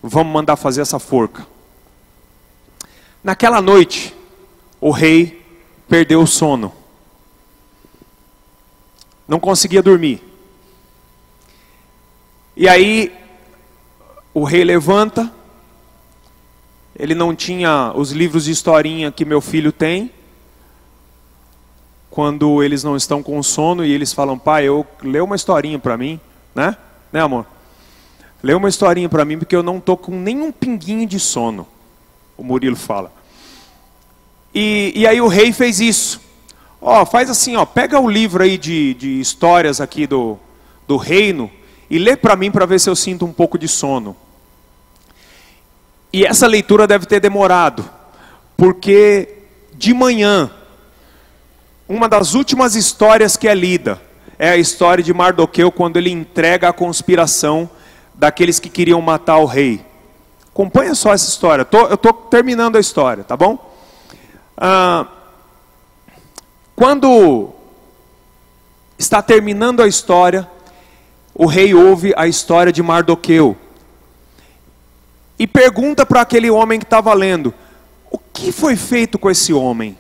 [0.03, 1.47] vamos mandar fazer essa forca.
[3.23, 4.13] Naquela noite,
[4.81, 5.47] o rei
[5.89, 6.73] perdeu o sono.
[9.33, 10.23] Não conseguia dormir.
[12.55, 13.11] E aí
[14.35, 15.33] o rei levanta,
[16.95, 20.11] ele não tinha os livros de historinha que meu filho tem.
[22.11, 25.97] Quando eles não estão com sono e eles falam, pai, eu lê uma historinha para
[25.97, 26.21] mim,
[26.55, 26.77] né?
[27.11, 27.47] Né, amor?
[28.43, 31.67] Lê uma historinha para mim porque eu não tô com nenhum pinguinho de sono.
[32.37, 33.11] O Murilo fala.
[34.55, 36.21] E, e aí o rei fez isso.
[36.85, 40.37] Ó, faz assim, ó, pega o livro aí de, de histórias aqui do,
[40.85, 41.49] do reino
[41.89, 44.17] e lê para mim para ver se eu sinto um pouco de sono.
[46.13, 47.89] E essa leitura deve ter demorado,
[48.57, 49.43] porque
[49.75, 50.51] de manhã,
[51.89, 54.03] uma das últimas histórias que é lida
[54.37, 57.71] é a história de Mardoqueu quando ele entrega a conspiração
[58.13, 59.85] daqueles que queriam matar o rei.
[60.49, 61.65] Acompanha só essa história.
[61.71, 63.73] Eu estou terminando a história, tá bom?
[64.57, 65.07] Ah,
[66.83, 67.51] quando
[68.99, 70.51] está terminando a história,
[71.33, 73.57] o rei ouve a história de Mardoqueu
[75.39, 77.55] e pergunta para aquele homem que estava lendo:
[78.11, 79.97] o que foi feito com esse homem?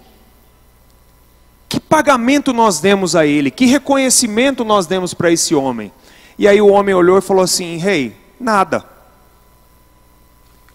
[1.68, 3.52] Que pagamento nós demos a ele?
[3.52, 5.92] Que reconhecimento nós demos para esse homem?
[6.36, 8.84] E aí o homem olhou e falou assim: Rei, nada.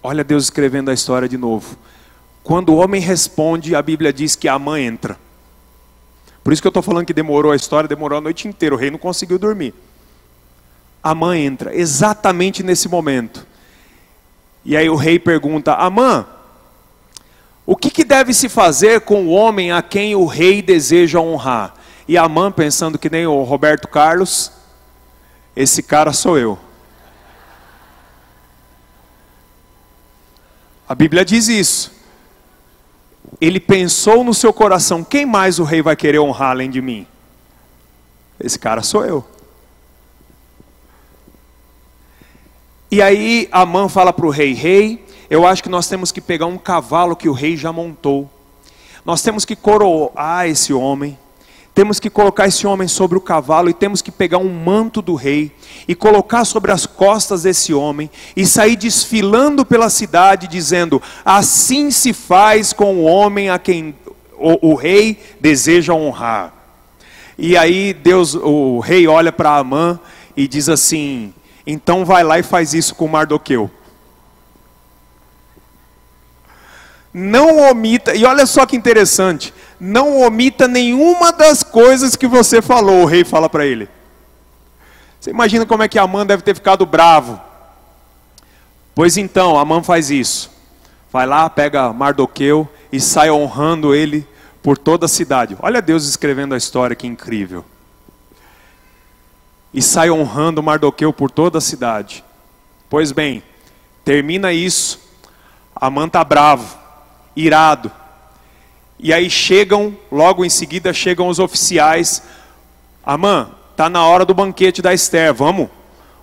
[0.01, 1.75] Olha Deus escrevendo a história de novo.
[2.45, 5.26] Quando o homem responde, a Bíblia diz que a mãe entra.
[6.47, 8.77] Por isso que eu estou falando que demorou a história, demorou a noite inteira, o
[8.77, 9.73] rei não conseguiu dormir.
[11.03, 13.45] A mãe entra, exatamente nesse momento.
[14.63, 16.25] E aí o rei pergunta: Amã,
[17.65, 21.75] o que, que, deve se fazer com o homem a quem o rei deseja honrar?
[22.07, 24.49] E Amã, pensando que nem o Roberto Carlos,
[25.53, 26.57] esse cara sou eu.
[30.87, 31.96] A Bíblia diz isso.
[33.39, 37.05] Ele pensou no seu coração: quem mais o rei vai querer honrar além de mim?
[38.39, 39.25] Esse cara sou eu.
[42.89, 46.45] E aí Amã fala para o rei: Rei, eu acho que nós temos que pegar
[46.45, 48.29] um cavalo que o rei já montou.
[49.03, 51.17] Nós temos que coroar esse homem.
[51.77, 55.13] Temos que colocar esse homem sobre o cavalo e temos que pegar um manto do
[55.13, 55.51] rei
[55.87, 62.13] e colocar sobre as costas desse homem e sair desfilando pela cidade dizendo: Assim se
[62.13, 63.93] faz com o homem a quem
[64.39, 66.51] o, o rei deseja honrar.
[67.37, 69.99] E aí Deus, o rei olha para Amã
[70.35, 71.31] e diz assim:
[71.67, 73.69] então vai lá e faz isso com Mardoqueu.
[77.13, 83.03] Não omita, e olha só que interessante, não omita nenhuma das coisas que você falou,
[83.03, 83.89] o rei fala para ele.
[85.19, 87.41] Você imagina como é que Amã deve ter ficado bravo.
[88.93, 90.51] Pois então, Amã faz isso.
[91.11, 94.27] Vai lá, pega Mardoqueu e sai honrando ele
[94.61, 95.57] por toda a cidade.
[95.61, 97.65] Olha Deus escrevendo a história, que incrível
[99.73, 102.23] e sai honrando Mardoqueu por toda a cidade.
[102.89, 103.43] Pois bem,
[104.03, 104.99] termina isso,
[105.75, 106.77] Amã está bravo,
[107.37, 107.91] irado.
[108.99, 112.23] E aí chegam, logo em seguida chegam os oficiais.
[113.05, 115.69] Amã, está na hora do banquete da Esther, vamos?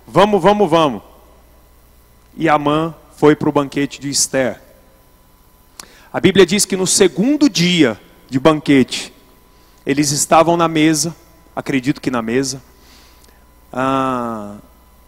[0.05, 1.01] Vamos, vamos, vamos.
[2.35, 4.61] E Amã foi para o banquete de Esther.
[6.11, 7.99] A Bíblia diz que no segundo dia
[8.29, 9.13] de banquete,
[9.85, 11.15] eles estavam na mesa,
[11.55, 12.61] acredito que na mesa,
[13.71, 14.55] ah,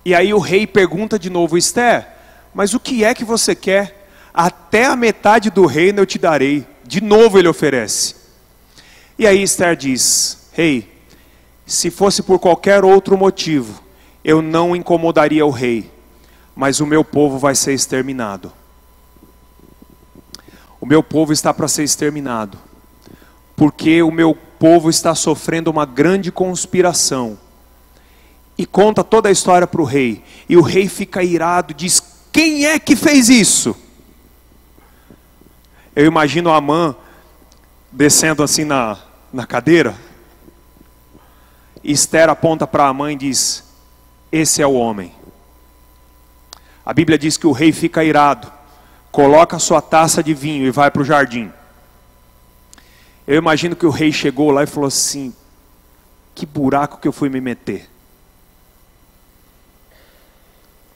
[0.05, 2.07] e aí o rei pergunta de novo, Esther,
[2.53, 4.06] mas o que é que você quer?
[4.37, 6.63] Até a metade do reino eu te darei.
[6.83, 8.13] De novo ele oferece.
[9.17, 11.01] E aí Esther diz: Rei,
[11.65, 13.81] se fosse por qualquer outro motivo,
[14.23, 15.89] eu não incomodaria o rei,
[16.55, 18.53] mas o meu povo vai ser exterminado.
[20.79, 22.59] O meu povo está para ser exterminado,
[23.55, 27.39] porque o meu povo está sofrendo uma grande conspiração
[28.55, 30.23] e conta toda a história para o rei.
[30.47, 33.75] E o rei fica irado, diz: Quem é que fez isso?
[35.97, 36.95] Eu imagino a Amã
[37.91, 38.99] descendo assim na,
[39.33, 39.95] na cadeira.
[41.83, 43.63] E Esther aponta para a mãe e diz:
[44.31, 45.11] Esse é o homem.
[46.85, 48.47] A Bíblia diz que o rei fica irado,
[49.11, 51.51] coloca sua taça de vinho e vai para o jardim.
[53.25, 55.33] Eu imagino que o rei chegou lá e falou assim:
[56.35, 57.89] Que buraco que eu fui me meter.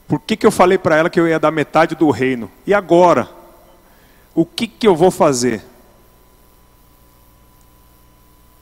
[0.06, 2.48] Por que, que eu falei para ela que eu ia dar metade do reino?
[2.64, 3.41] E agora?
[4.34, 5.62] O que, que eu vou fazer?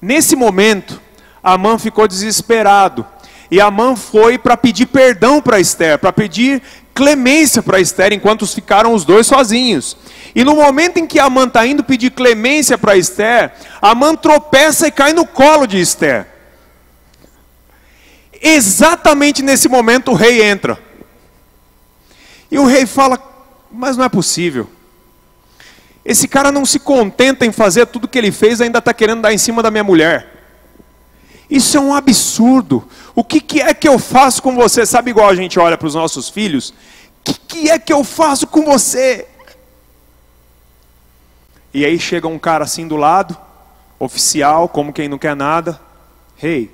[0.01, 1.01] Nesse momento,
[1.43, 3.07] Amã ficou desesperado.
[3.51, 6.63] E Amã foi para pedir perdão para Esther, para pedir
[6.95, 9.97] clemência para Esther, enquanto ficaram os dois sozinhos.
[10.35, 14.93] E no momento em que Amã está indo pedir clemência para Esther, Amã tropeça e
[14.93, 16.29] cai no colo de Esther.
[18.41, 20.79] Exatamente nesse momento o rei entra.
[22.51, 23.21] E o rei fala:
[23.71, 24.71] Mas não é possível.
[26.05, 29.33] Esse cara não se contenta em fazer tudo que ele fez, ainda está querendo dar
[29.33, 30.41] em cima da minha mulher.
[31.49, 32.87] Isso é um absurdo.
[33.15, 34.87] O que, que, é que eu faço com você?
[34.87, 36.71] Sabe igual a gente olha para os nossos filhos?
[36.71, 36.75] O
[37.25, 39.27] que, que é que eu faço com você?
[41.75, 43.37] E aí chega um cara assim do lado,
[43.99, 45.81] oficial, como quem não quer nada.
[46.43, 46.71] Hey,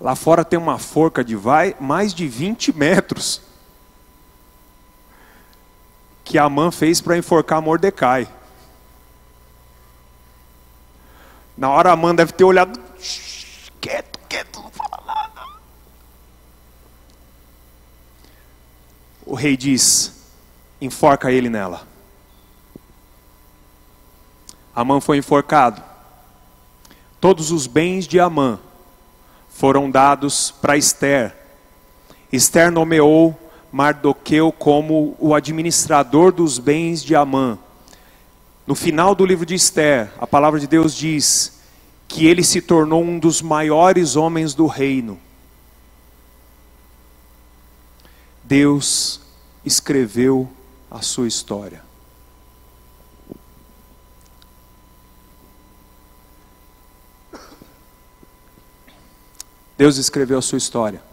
[0.00, 3.49] lá fora tem uma forca de vai, mais de 20 metros
[6.30, 8.28] que Amã fez para enforcar Mordecai.
[11.56, 12.80] Na hora Amã deve ter olhado,
[13.80, 15.50] quieto, quieto, não fala nada.
[19.26, 20.12] o rei diz:
[20.80, 21.84] enforca ele nela.
[24.72, 25.82] Amã foi enforcado.
[27.20, 28.60] Todos os bens de Amã
[29.48, 31.36] foram dados para Esther.
[32.32, 37.58] Esther nomeou Mardoqueu como o administrador dos bens de Amã.
[38.66, 41.60] No final do livro de Esther, a palavra de Deus diz
[42.06, 45.18] que ele se tornou um dos maiores homens do reino.
[48.42, 49.20] Deus
[49.64, 50.50] escreveu
[50.90, 51.82] a sua história.
[59.78, 61.09] Deus escreveu a sua história.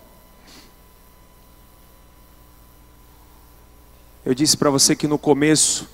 [4.28, 5.88] Eu disse para você que no começo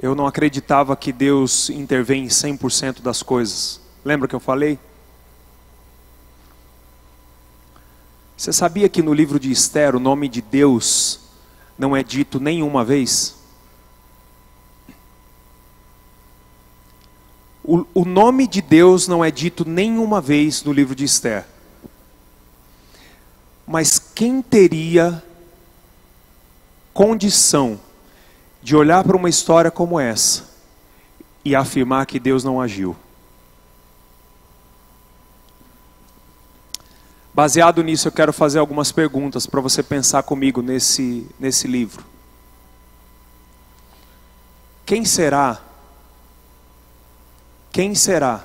[0.00, 3.80] eu não acreditava que Deus intervém em 100% das coisas.
[4.04, 4.78] Lembra que eu falei?
[8.36, 11.18] Você sabia que no livro de Esther o nome de Deus
[11.76, 13.34] não é dito nenhuma vez?
[17.64, 21.44] O, o nome de Deus não é dito nenhuma vez no livro de Esther.
[23.66, 25.24] Mas quem teria
[26.96, 27.78] condição
[28.62, 30.44] de olhar para uma história como essa
[31.44, 32.96] e afirmar que Deus não agiu.
[37.34, 42.02] Baseado nisso, eu quero fazer algumas perguntas para você pensar comigo nesse, nesse livro.
[44.86, 45.60] Quem será?
[47.70, 48.42] Quem será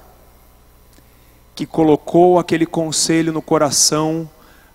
[1.56, 4.30] que colocou aquele conselho no coração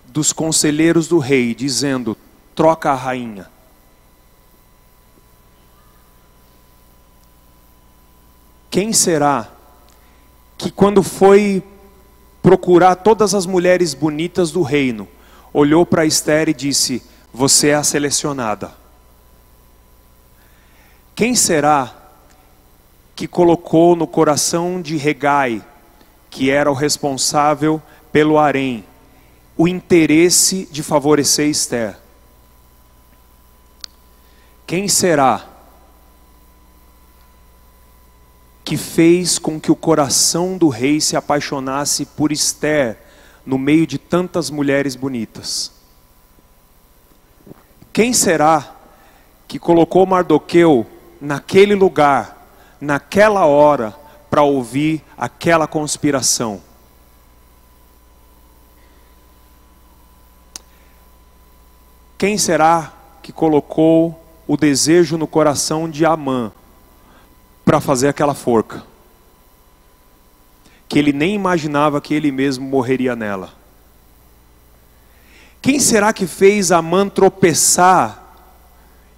[0.06, 2.16] dos conselheiros do rei, dizendo:
[2.54, 3.54] troca a rainha?
[8.76, 9.48] Quem será
[10.58, 11.62] que, quando foi
[12.42, 15.08] procurar todas as mulheres bonitas do reino,
[15.50, 17.02] olhou para Esther e disse:
[17.32, 18.74] Você é a selecionada?
[21.14, 21.96] Quem será
[23.14, 25.64] que colocou no coração de Regai,
[26.28, 27.80] que era o responsável
[28.12, 28.84] pelo harém,
[29.56, 31.96] o interesse de favorecer Esther?
[34.66, 35.55] Quem será
[38.66, 42.98] que fez com que o coração do rei se apaixonasse por Esther
[43.46, 45.70] no meio de tantas mulheres bonitas?
[47.92, 48.74] Quem será
[49.46, 50.84] que colocou Mardoqueu
[51.20, 52.44] naquele lugar,
[52.80, 53.94] naquela hora,
[54.28, 56.60] para ouvir aquela conspiração?
[62.18, 62.92] Quem será
[63.22, 66.50] que colocou o desejo no coração de Amã
[67.66, 68.84] para fazer aquela forca.
[70.88, 73.52] Que ele nem imaginava que ele mesmo morreria nela.
[75.60, 78.22] Quem será que fez Amã tropeçar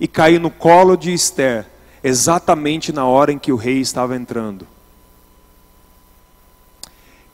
[0.00, 1.66] e cair no colo de Esther,
[2.02, 4.66] exatamente na hora em que o rei estava entrando?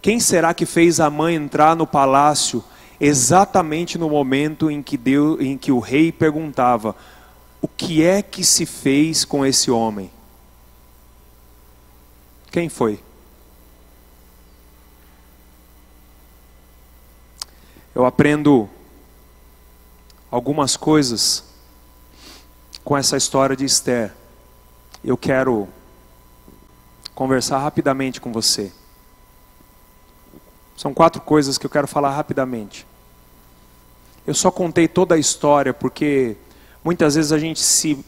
[0.03, 2.65] Quem será que fez Amã entrar no palácio
[2.99, 6.97] exatamente no momento em que, Deus, em que o rei perguntava:
[7.63, 10.11] o que é que se fez com esse homem?
[12.55, 13.01] Quem foi?
[17.93, 18.71] Eu aprendo
[20.31, 21.43] algumas coisas
[22.85, 24.15] com essa história de Esther.
[25.03, 25.67] Eu quero
[27.13, 28.71] conversar rapidamente com você.
[30.77, 32.87] São quatro coisas que eu quero falar rapidamente.
[34.25, 36.37] Eu só contei toda a história porque
[36.85, 37.99] muitas vezes a gente se,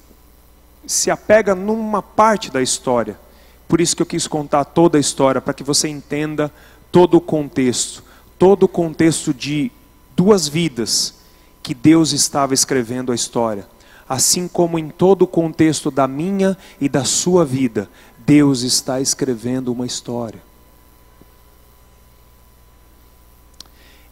[0.87, 3.26] se apega numa parte da história
[3.69, 6.53] por isso que eu quis contar toda a história, para que você entenda
[6.93, 8.03] todo o contexto,
[8.39, 9.71] todo o contexto de
[10.15, 11.15] duas vidas
[11.63, 13.67] que Deus estava escrevendo a história.
[14.09, 17.91] Assim como em todo o contexto da minha e da sua vida,
[18.25, 20.41] Deus está escrevendo uma história.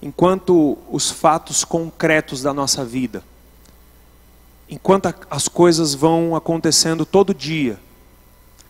[0.02, 3.22] Enquanto os fatos concretos da nossa vida,
[4.68, 7.78] enquanto as coisas vão acontecendo todo dia,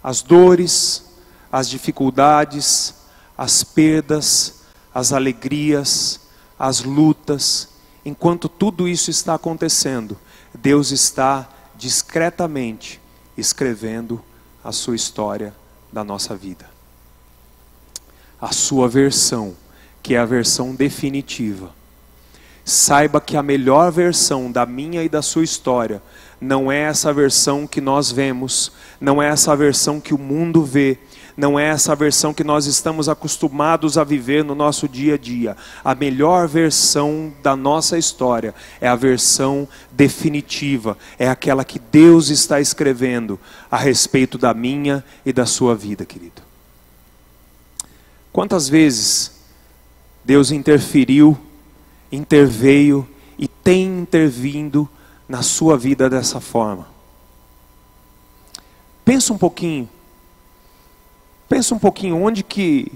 [0.04, 1.02] as dores,
[1.50, 2.94] as dificuldades,
[3.38, 6.20] as perdas, as alegrias,
[6.58, 7.70] as lutas,
[8.04, 10.18] enquanto tudo isso está acontecendo,
[10.52, 13.00] Deus está discretamente
[13.36, 14.22] escrevendo
[14.62, 15.54] a sua história
[15.90, 16.68] da nossa vida.
[18.38, 19.56] A sua versão,
[20.02, 21.74] que é a versão definitiva.
[22.64, 26.02] Saiba que a melhor versão da minha e da sua história
[26.40, 30.98] não é essa versão que nós vemos, não é essa versão que o mundo vê,
[31.36, 35.56] não é essa versão que nós estamos acostumados a viver no nosso dia a dia.
[35.84, 42.60] A melhor versão da nossa história é a versão definitiva, é aquela que Deus está
[42.60, 43.38] escrevendo
[43.70, 46.42] a respeito da minha e da sua vida, querido.
[48.32, 49.32] Quantas vezes
[50.24, 51.38] Deus interferiu,
[52.14, 53.08] interveio
[53.38, 54.88] e tem intervindo
[55.28, 56.86] na sua vida dessa forma?
[59.04, 59.88] Pensa um pouquinho.
[61.48, 62.90] Pensa um pouquinho onde que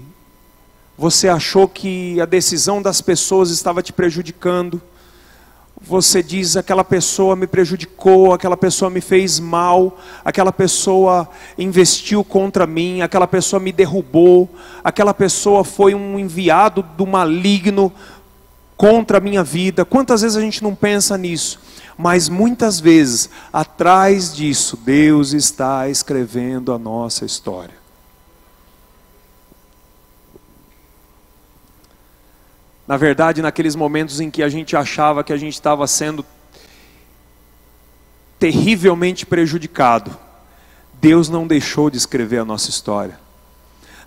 [0.97, 4.81] você achou que a decisão das pessoas estava te prejudicando.
[5.81, 12.67] Você diz aquela pessoa me prejudicou, aquela pessoa me fez mal, aquela pessoa investiu contra
[12.67, 14.49] mim, aquela pessoa me derrubou,
[14.83, 17.93] aquela pessoa foi um enviado do maligno
[18.79, 19.83] contra a minha vida.
[19.83, 21.59] Quantas vezes a gente não pensa nisso?
[21.97, 27.75] Mas muitas vezes, atrás disso, Deus está escrevendo a nossa história.
[32.87, 36.25] Na verdade, naqueles momentos em que a gente achava que a gente estava sendo
[38.39, 40.17] terrivelmente prejudicado,
[40.93, 43.19] Deus não deixou de escrever a nossa história.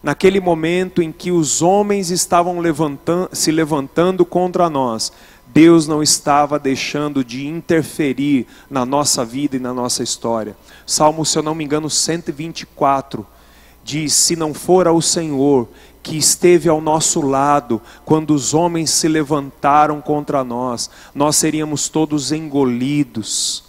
[0.03, 5.13] Naquele momento em que os homens estavam levantando, se levantando contra nós,
[5.47, 10.57] Deus não estava deixando de interferir na nossa vida e na nossa história.
[10.87, 13.25] Salmo, se eu não me engano, 124
[13.85, 15.69] diz: Se não fora o Senhor
[16.03, 22.33] que esteve ao nosso lado quando os homens se levantaram contra nós, nós seríamos todos
[22.33, 23.65] engolidos.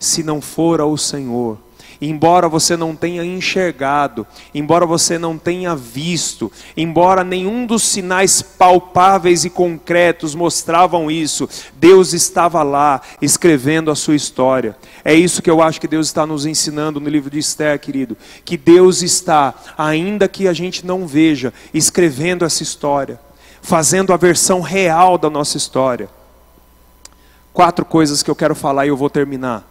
[0.00, 1.58] Se não fora o Senhor,
[2.00, 9.44] embora você não tenha enxergado, embora você não tenha visto, embora nenhum dos sinais palpáveis
[9.44, 14.76] e concretos mostravam isso, Deus estava lá escrevendo a sua história.
[15.04, 18.16] É isso que eu acho que Deus está nos ensinando no livro de Esther, querido,
[18.44, 23.20] que Deus está, ainda que a gente não veja, escrevendo essa história,
[23.60, 26.08] fazendo a versão real da nossa história.
[27.52, 29.67] Quatro coisas que eu quero falar e eu vou terminar.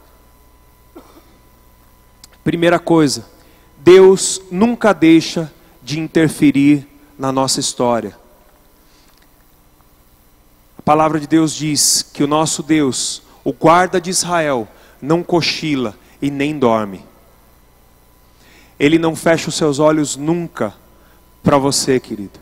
[2.48, 3.26] Primeira coisa,
[3.80, 5.52] Deus nunca deixa
[5.84, 6.88] de interferir
[7.20, 8.18] na nossa história.
[10.78, 14.66] A palavra de Deus diz que o nosso Deus, o guarda de Israel,
[15.02, 17.04] não cochila e nem dorme.
[18.80, 20.74] Ele não fecha os seus olhos nunca
[21.44, 22.40] para você, querido.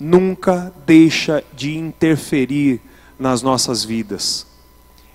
[0.00, 2.80] Nunca deixa de interferir
[3.16, 4.48] nas nossas vidas.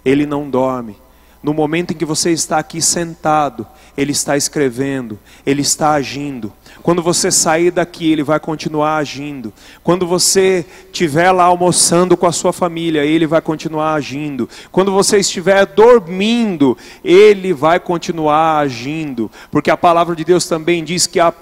[0.05, 1.00] Ele não dorme.
[1.43, 3.65] No momento em que você está aqui sentado,
[3.97, 6.53] Ele está escrevendo, Ele está agindo.
[6.83, 9.51] Quando você sair daqui, Ele vai continuar agindo.
[9.83, 14.47] Quando você estiver lá almoçando com a sua família, Ele vai continuar agindo.
[14.71, 19.29] Quando você estiver dormindo, Ele vai continuar agindo.
[19.49, 21.33] Porque a palavra de Deus também diz que a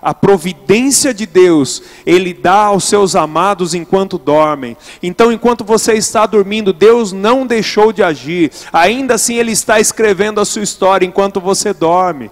[0.00, 4.76] a providência de Deus, Ele dá aos seus amados enquanto dormem.
[5.02, 10.40] Então, enquanto você está dormindo, Deus não deixou de agir, ainda assim Ele está escrevendo
[10.40, 12.30] a sua história enquanto você dorme.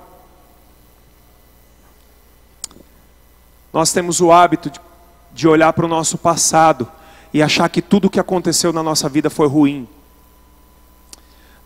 [3.76, 4.72] Nós temos o hábito
[5.34, 6.88] de, olhar para o nosso passado
[7.30, 9.86] e achar que tudo o que aconteceu na nossa vida foi ruim.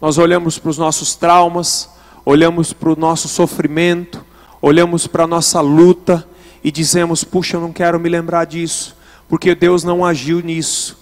[0.01, 1.88] Nós olhamos para os nossos traumas,
[2.24, 4.24] olhamos para o nosso sofrimento,
[4.61, 6.27] olhamos para a nossa luta
[6.63, 8.97] e dizemos: puxa, eu não quero me lembrar disso,
[9.29, 10.99] porque Deus não agiu nisso.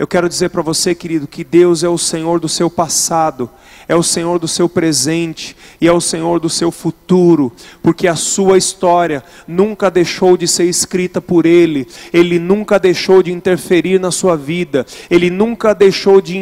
[0.00, 3.50] Eu quero dizer para você, querido, que Deus é o Senhor do seu passado,
[3.86, 8.16] é o Senhor do seu presente e é o Senhor do seu futuro, porque a
[8.16, 14.10] sua história nunca deixou de ser escrita por Ele, Ele nunca deixou de interferir na
[14.10, 16.38] sua vida, Ele nunca deixou de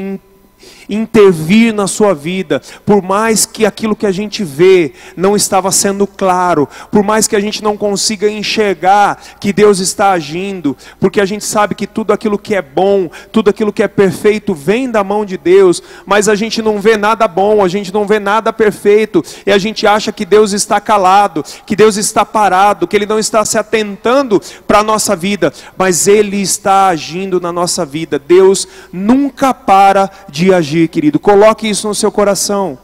[0.88, 6.06] intervir na sua vida, por mais que aquilo que a gente vê não estava sendo
[6.06, 11.26] claro, por mais que a gente não consiga enxergar que Deus está agindo, porque a
[11.26, 15.04] gente sabe que tudo aquilo que é bom, tudo aquilo que é perfeito vem da
[15.04, 18.52] mão de Deus, mas a gente não vê nada bom, a gente não vê nada
[18.52, 23.06] perfeito, e a gente acha que Deus está calado, que Deus está parado, que Ele
[23.06, 28.18] não está se atentando para a nossa vida, mas Ele está agindo na nossa vida.
[28.18, 31.18] Deus nunca para de agir querido.
[31.18, 32.78] Coloque isso no seu coração.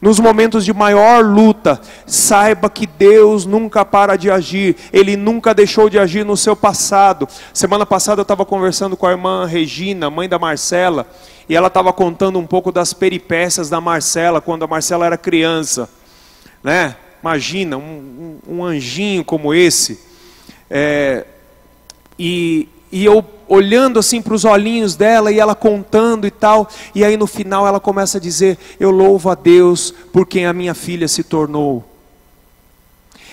[0.00, 5.88] Nos momentos de maior luta, saiba que Deus nunca para de agir, Ele nunca deixou
[5.88, 7.26] de agir no seu passado.
[7.54, 11.06] Semana passada eu estava conversando com a irmã Regina, mãe da Marcela,
[11.48, 15.88] e ela estava contando um pouco das peripécias da Marcela, quando a Marcela era criança.
[16.62, 16.96] Né?
[17.22, 19.98] Imagina, um, um, um anjinho como esse.
[20.68, 21.24] É,
[22.18, 27.04] e, e eu olhando assim para os olhinhos dela e ela contando e tal, e
[27.04, 30.74] aí no final ela começa a dizer: Eu louvo a Deus por quem a minha
[30.74, 31.84] filha se tornou.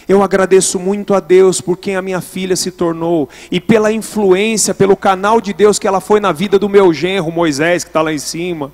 [0.09, 4.73] Eu agradeço muito a Deus por quem a minha filha se tornou e pela influência,
[4.73, 8.01] pelo canal de Deus que ela foi na vida do meu genro Moisés, que está
[8.01, 8.73] lá em cima.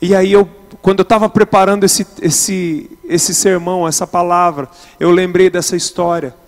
[0.00, 0.48] E aí eu,
[0.80, 4.66] quando eu estava preparando esse, esse, esse sermão, essa palavra,
[4.98, 6.39] eu lembrei dessa história.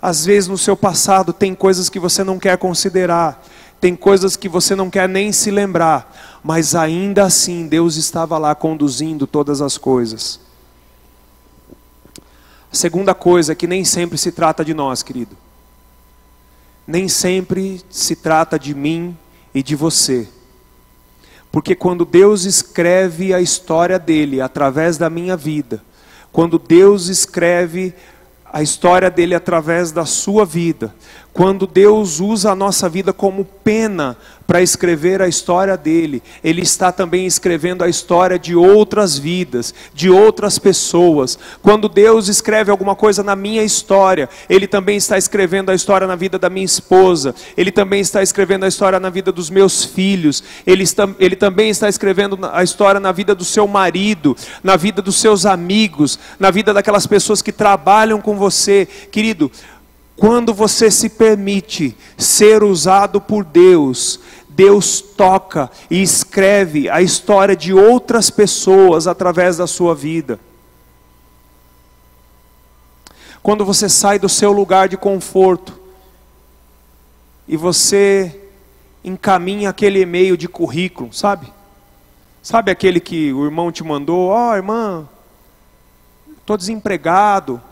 [0.00, 3.44] Às vezes no seu passado tem coisas que você não quer considerar,
[3.80, 8.54] tem coisas que você não quer nem se lembrar, mas ainda assim Deus estava lá
[8.54, 10.40] conduzindo todas as coisas.
[12.70, 15.36] A segunda coisa é que nem sempre se trata de nós, querido.
[16.86, 19.16] Nem sempre se trata de mim
[19.54, 20.28] e de você.
[21.50, 25.82] Porque quando Deus escreve a história dele através da minha vida,
[26.30, 27.94] quando Deus escreve
[28.58, 30.92] a história dele através da sua vida,
[31.38, 36.90] quando Deus usa a nossa vida como pena para escrever a história dele, ele está
[36.90, 41.38] também escrevendo a história de outras vidas, de outras pessoas.
[41.62, 46.16] Quando Deus escreve alguma coisa na minha história, ele também está escrevendo a história na
[46.16, 50.42] vida da minha esposa, ele também está escrevendo a história na vida dos meus filhos,
[50.66, 55.00] ele, está, ele também está escrevendo a história na vida do seu marido, na vida
[55.00, 58.88] dos seus amigos, na vida daquelas pessoas que trabalham com você.
[59.12, 59.52] Querido,
[60.18, 67.72] quando você se permite ser usado por Deus, Deus toca e escreve a história de
[67.72, 70.40] outras pessoas através da sua vida.
[73.40, 75.78] Quando você sai do seu lugar de conforto
[77.46, 78.50] e você
[79.04, 81.52] encaminha aquele e-mail de currículo, sabe?
[82.42, 84.30] Sabe aquele que o irmão te mandou?
[84.30, 85.08] Ó, oh, irmã,
[86.40, 87.62] estou desempregado,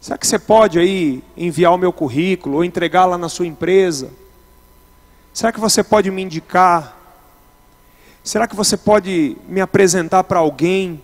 [0.00, 4.10] Será que você pode aí enviar o meu currículo ou entregar lá na sua empresa?
[5.32, 6.96] Será que você pode me indicar?
[8.24, 11.02] Será que você pode me apresentar para alguém?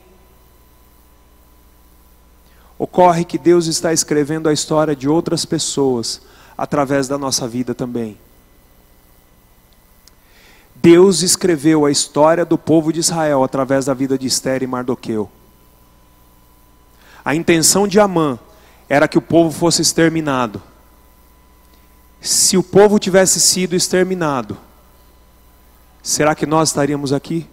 [2.78, 6.22] Ocorre que Deus está escrevendo a história de outras pessoas
[6.56, 8.18] através da nossa vida também.
[10.74, 15.30] Deus escreveu a história do povo de Israel através da vida de Esther e Mardoqueu.
[17.24, 18.38] A intenção de Amã
[18.88, 20.62] era que o povo fosse exterminado.
[22.20, 24.58] Se o povo tivesse sido exterminado,
[26.02, 27.46] será que nós estaríamos aqui?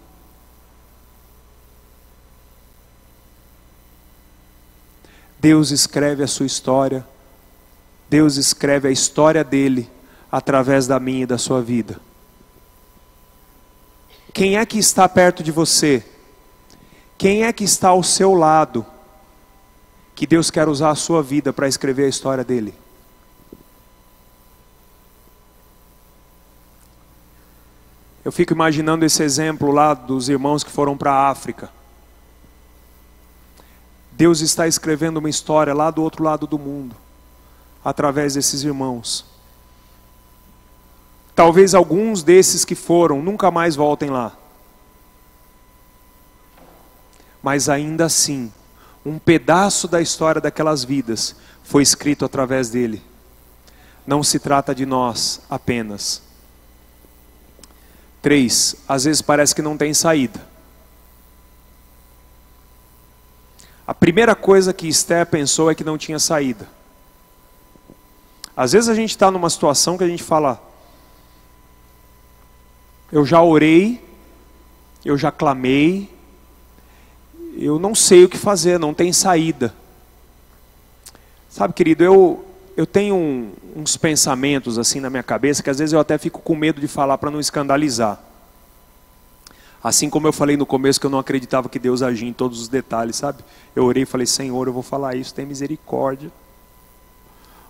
[5.38, 7.06] Deus escreve a sua história,
[8.08, 9.90] Deus escreve a história dele
[10.32, 12.00] através da minha e da sua vida.
[14.32, 16.04] Quem é que está perto de você?
[17.16, 18.84] Quem é que está ao seu lado?
[20.14, 22.74] Que Deus quer usar a sua vida para escrever a história dele.
[28.24, 31.70] Eu fico imaginando esse exemplo lá dos irmãos que foram para a África.
[34.12, 36.96] Deus está escrevendo uma história lá do outro lado do mundo,
[37.84, 39.26] através desses irmãos.
[41.34, 44.32] Talvez alguns desses que foram nunca mais voltem lá.
[47.42, 48.50] Mas ainda assim,
[49.04, 53.02] um pedaço da história daquelas vidas foi escrito através dele.
[54.06, 56.22] Não se trata de nós apenas.
[58.22, 60.40] Três, às vezes parece que não tem saída.
[63.86, 66.66] A primeira coisa que Esther pensou é que não tinha saída.
[68.56, 70.62] Às vezes a gente está numa situação que a gente fala:
[73.12, 74.02] eu já orei,
[75.04, 76.13] eu já clamei,
[77.56, 79.74] eu não sei o que fazer, não tem saída.
[81.48, 82.44] Sabe, querido, eu,
[82.76, 86.40] eu tenho um, uns pensamentos assim na minha cabeça que às vezes eu até fico
[86.40, 88.18] com medo de falar para não escandalizar.
[89.82, 92.60] Assim como eu falei no começo que eu não acreditava que Deus agia em todos
[92.60, 93.44] os detalhes, sabe?
[93.76, 96.32] Eu orei e falei, Senhor, eu vou falar isso, tem misericórdia.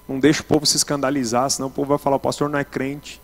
[0.08, 2.64] Não deixa o povo se escandalizar, senão o povo vai falar, o pastor não é
[2.64, 3.20] crente.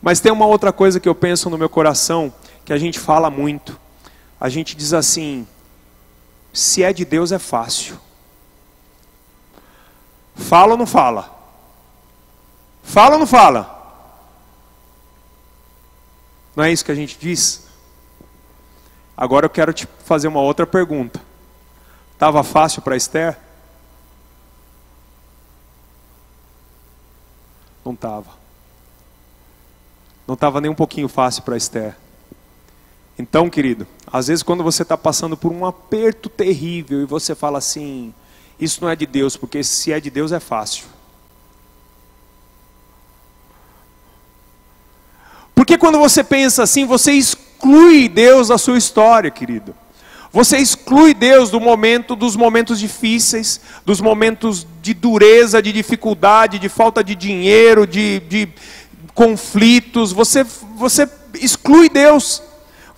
[0.00, 2.32] Mas tem uma outra coisa que eu penso no meu coração,
[2.64, 3.78] que a gente fala muito
[4.40, 5.46] a gente diz assim:
[6.52, 7.98] se é de Deus é fácil.
[10.34, 11.38] Fala ou não fala?
[12.82, 13.78] Fala ou não fala?
[16.56, 17.66] Não é isso que a gente diz?
[19.16, 21.20] Agora eu quero te fazer uma outra pergunta.
[22.14, 23.38] Estava fácil para Esther?
[27.84, 28.30] Não estava.
[30.26, 31.96] Não estava nem um pouquinho fácil para Esther.
[33.20, 37.58] Então, querido, às vezes quando você está passando por um aperto terrível e você fala
[37.58, 38.14] assim,
[38.58, 40.86] isso não é de Deus, porque se é de Deus é fácil.
[45.54, 49.74] Porque quando você pensa assim, você exclui Deus da sua história, querido.
[50.32, 56.70] Você exclui Deus do momento dos momentos difíceis, dos momentos de dureza, de dificuldade, de
[56.70, 58.48] falta de dinheiro, de, de
[59.12, 60.10] conflitos.
[60.10, 60.42] Você,
[60.74, 62.48] você exclui Deus.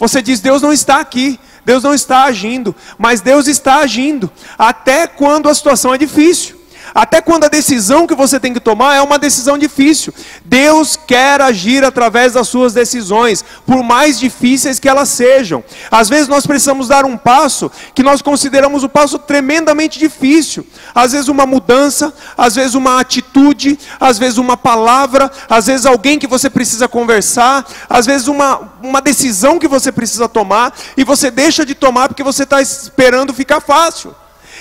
[0.03, 4.29] Você diz: Deus não está aqui, Deus não está agindo, mas Deus está agindo,
[4.59, 6.61] até quando a situação é difícil.
[6.95, 10.13] Até quando a decisão que você tem que tomar é uma decisão difícil.
[10.45, 15.65] Deus quer agir através das suas decisões, por mais difíceis que elas sejam.
[15.91, 20.67] Às vezes nós precisamos dar um passo que nós consideramos o um passo tremendamente difícil.
[20.95, 26.19] Às vezes uma mudança, às vezes uma atitude, às vezes uma palavra, às vezes alguém
[26.19, 31.31] que você precisa conversar, às vezes uma, uma decisão que você precisa tomar e você
[31.31, 34.15] deixa de tomar porque você está esperando ficar fácil.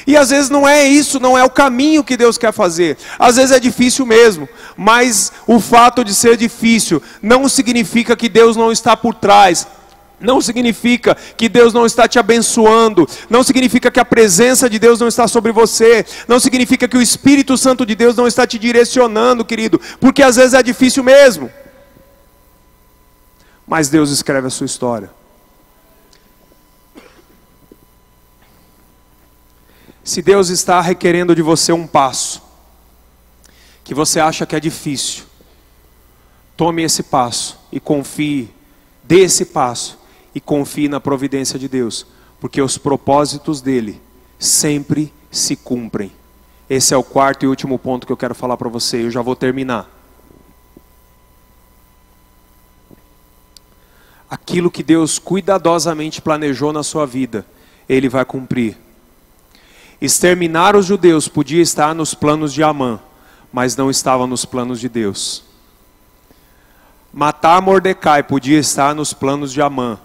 [0.05, 2.97] E às vezes não é isso, não é o caminho que Deus quer fazer.
[3.19, 8.55] Às vezes é difícil mesmo, mas o fato de ser difícil não significa que Deus
[8.55, 9.67] não está por trás.
[10.19, 14.99] Não significa que Deus não está te abençoando, não significa que a presença de Deus
[14.99, 18.59] não está sobre você, não significa que o Espírito Santo de Deus não está te
[18.59, 21.51] direcionando, querido, porque às vezes é difícil mesmo.
[23.65, 25.09] Mas Deus escreve a sua história.
[30.03, 32.41] Se Deus está requerendo de você um passo,
[33.83, 35.25] que você acha que é difícil,
[36.57, 38.49] tome esse passo e confie,
[39.03, 39.99] dê esse passo
[40.33, 42.05] e confie na providência de Deus,
[42.39, 44.01] porque os propósitos dele
[44.39, 46.11] sempre se cumprem.
[46.69, 49.21] Esse é o quarto e último ponto que eu quero falar para você, eu já
[49.21, 49.89] vou terminar.
[54.29, 57.45] Aquilo que Deus cuidadosamente planejou na sua vida,
[57.89, 58.77] ele vai cumprir.
[60.01, 62.99] Exterminar os judeus podia estar nos planos de Amã,
[63.53, 65.43] mas não estava nos planos de Deus.
[67.13, 69.99] Matar Mordecai podia estar nos planos de Amã,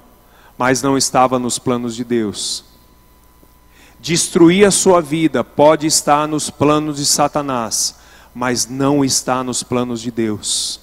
[0.58, 2.62] mas não estava nos planos de Deus.
[3.98, 7.96] Destruir a sua vida pode estar nos planos de Satanás,
[8.34, 10.78] mas não está nos planos de Deus.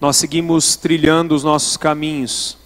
[0.00, 2.65] Nós seguimos trilhando os nossos caminhos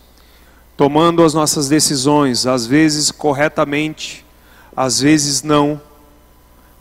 [0.81, 4.25] tomando as nossas decisões, às vezes corretamente,
[4.75, 5.79] às vezes não,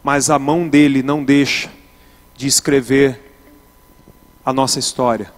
[0.01, 1.69] mas a mão dele não deixa
[2.33, 3.35] de escrever
[4.45, 5.29] a nossa história.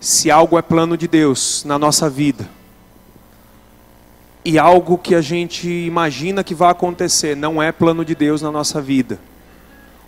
[0.00, 2.48] Se algo é plano de Deus na nossa vida,
[4.42, 8.50] e algo que a gente imagina que vai acontecer não é plano de Deus na
[8.50, 9.20] nossa vida,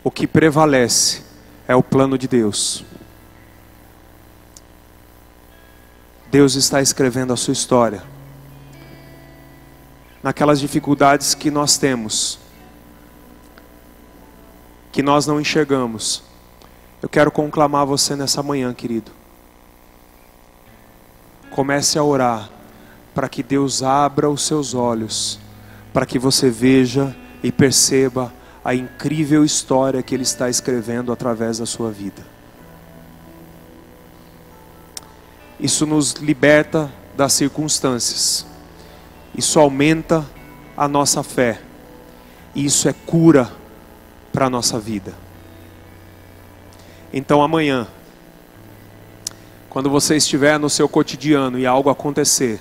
[0.02, 1.24] o que prevalece
[1.68, 2.86] é o plano de Deus.
[6.32, 8.02] Deus está escrevendo a sua história.
[10.22, 12.38] Naquelas dificuldades que nós temos,
[14.90, 16.22] que nós não enxergamos.
[17.02, 19.12] Eu quero conclamar você nessa manhã, querido.
[21.50, 22.48] Comece a orar
[23.14, 25.38] para que Deus abra os seus olhos,
[25.92, 28.32] para que você veja e perceba
[28.64, 32.31] a incrível história que Ele está escrevendo através da sua vida.
[35.62, 38.44] Isso nos liberta das circunstâncias.
[39.32, 40.28] Isso aumenta
[40.76, 41.60] a nossa fé.
[42.52, 43.48] E isso é cura
[44.32, 45.14] para a nossa vida.
[47.12, 47.86] Então amanhã,
[49.70, 52.60] quando você estiver no seu cotidiano e algo acontecer,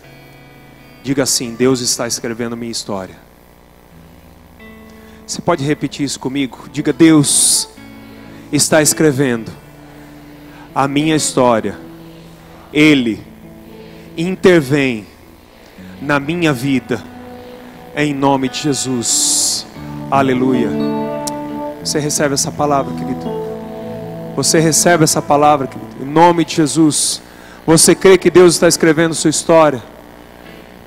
[1.02, 3.16] diga assim: Deus está escrevendo minha história.
[5.26, 6.70] Você pode repetir isso comigo?
[6.72, 7.68] Diga: Deus
[8.52, 9.52] está escrevendo
[10.76, 11.90] a minha história
[12.74, 13.22] ele
[14.18, 15.06] intervém
[16.02, 17.02] na minha vida,
[17.96, 19.66] em nome de Jesus.
[20.10, 20.70] Aleluia.
[21.84, 23.42] Você recebe essa palavra, querido?
[24.36, 26.04] Você recebe essa palavra, querido?
[26.04, 27.22] Em nome de Jesus.
[27.66, 29.82] Você crê que Deus está escrevendo sua história?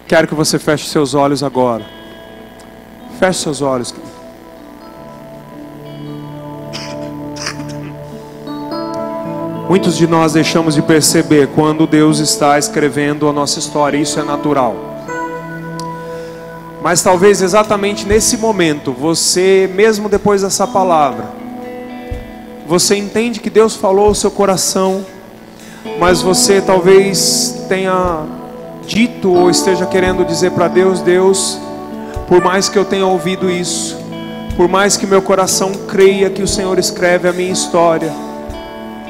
[0.06, 1.84] Quero que você feche seus olhos agora.
[3.18, 4.13] Feche seus olhos, querido.
[9.66, 14.22] Muitos de nós deixamos de perceber quando Deus está escrevendo a nossa história, isso é
[14.22, 14.76] natural.
[16.82, 21.30] Mas talvez exatamente nesse momento, você, mesmo depois dessa palavra,
[22.66, 25.04] você entende que Deus falou ao seu coração,
[25.98, 28.22] mas você talvez tenha
[28.86, 31.58] dito ou esteja querendo dizer para Deus: Deus,
[32.28, 33.96] por mais que eu tenha ouvido isso,
[34.58, 38.12] por mais que meu coração creia que o Senhor escreve a minha história,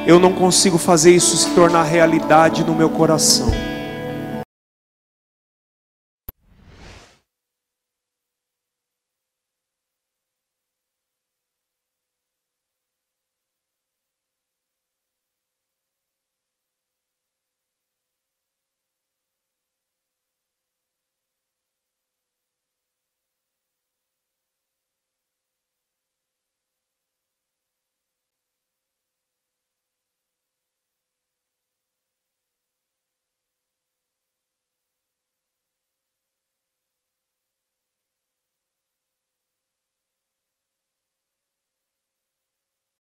[0.07, 3.74] eu não consigo fazer isso se tornar realidade no meu coração.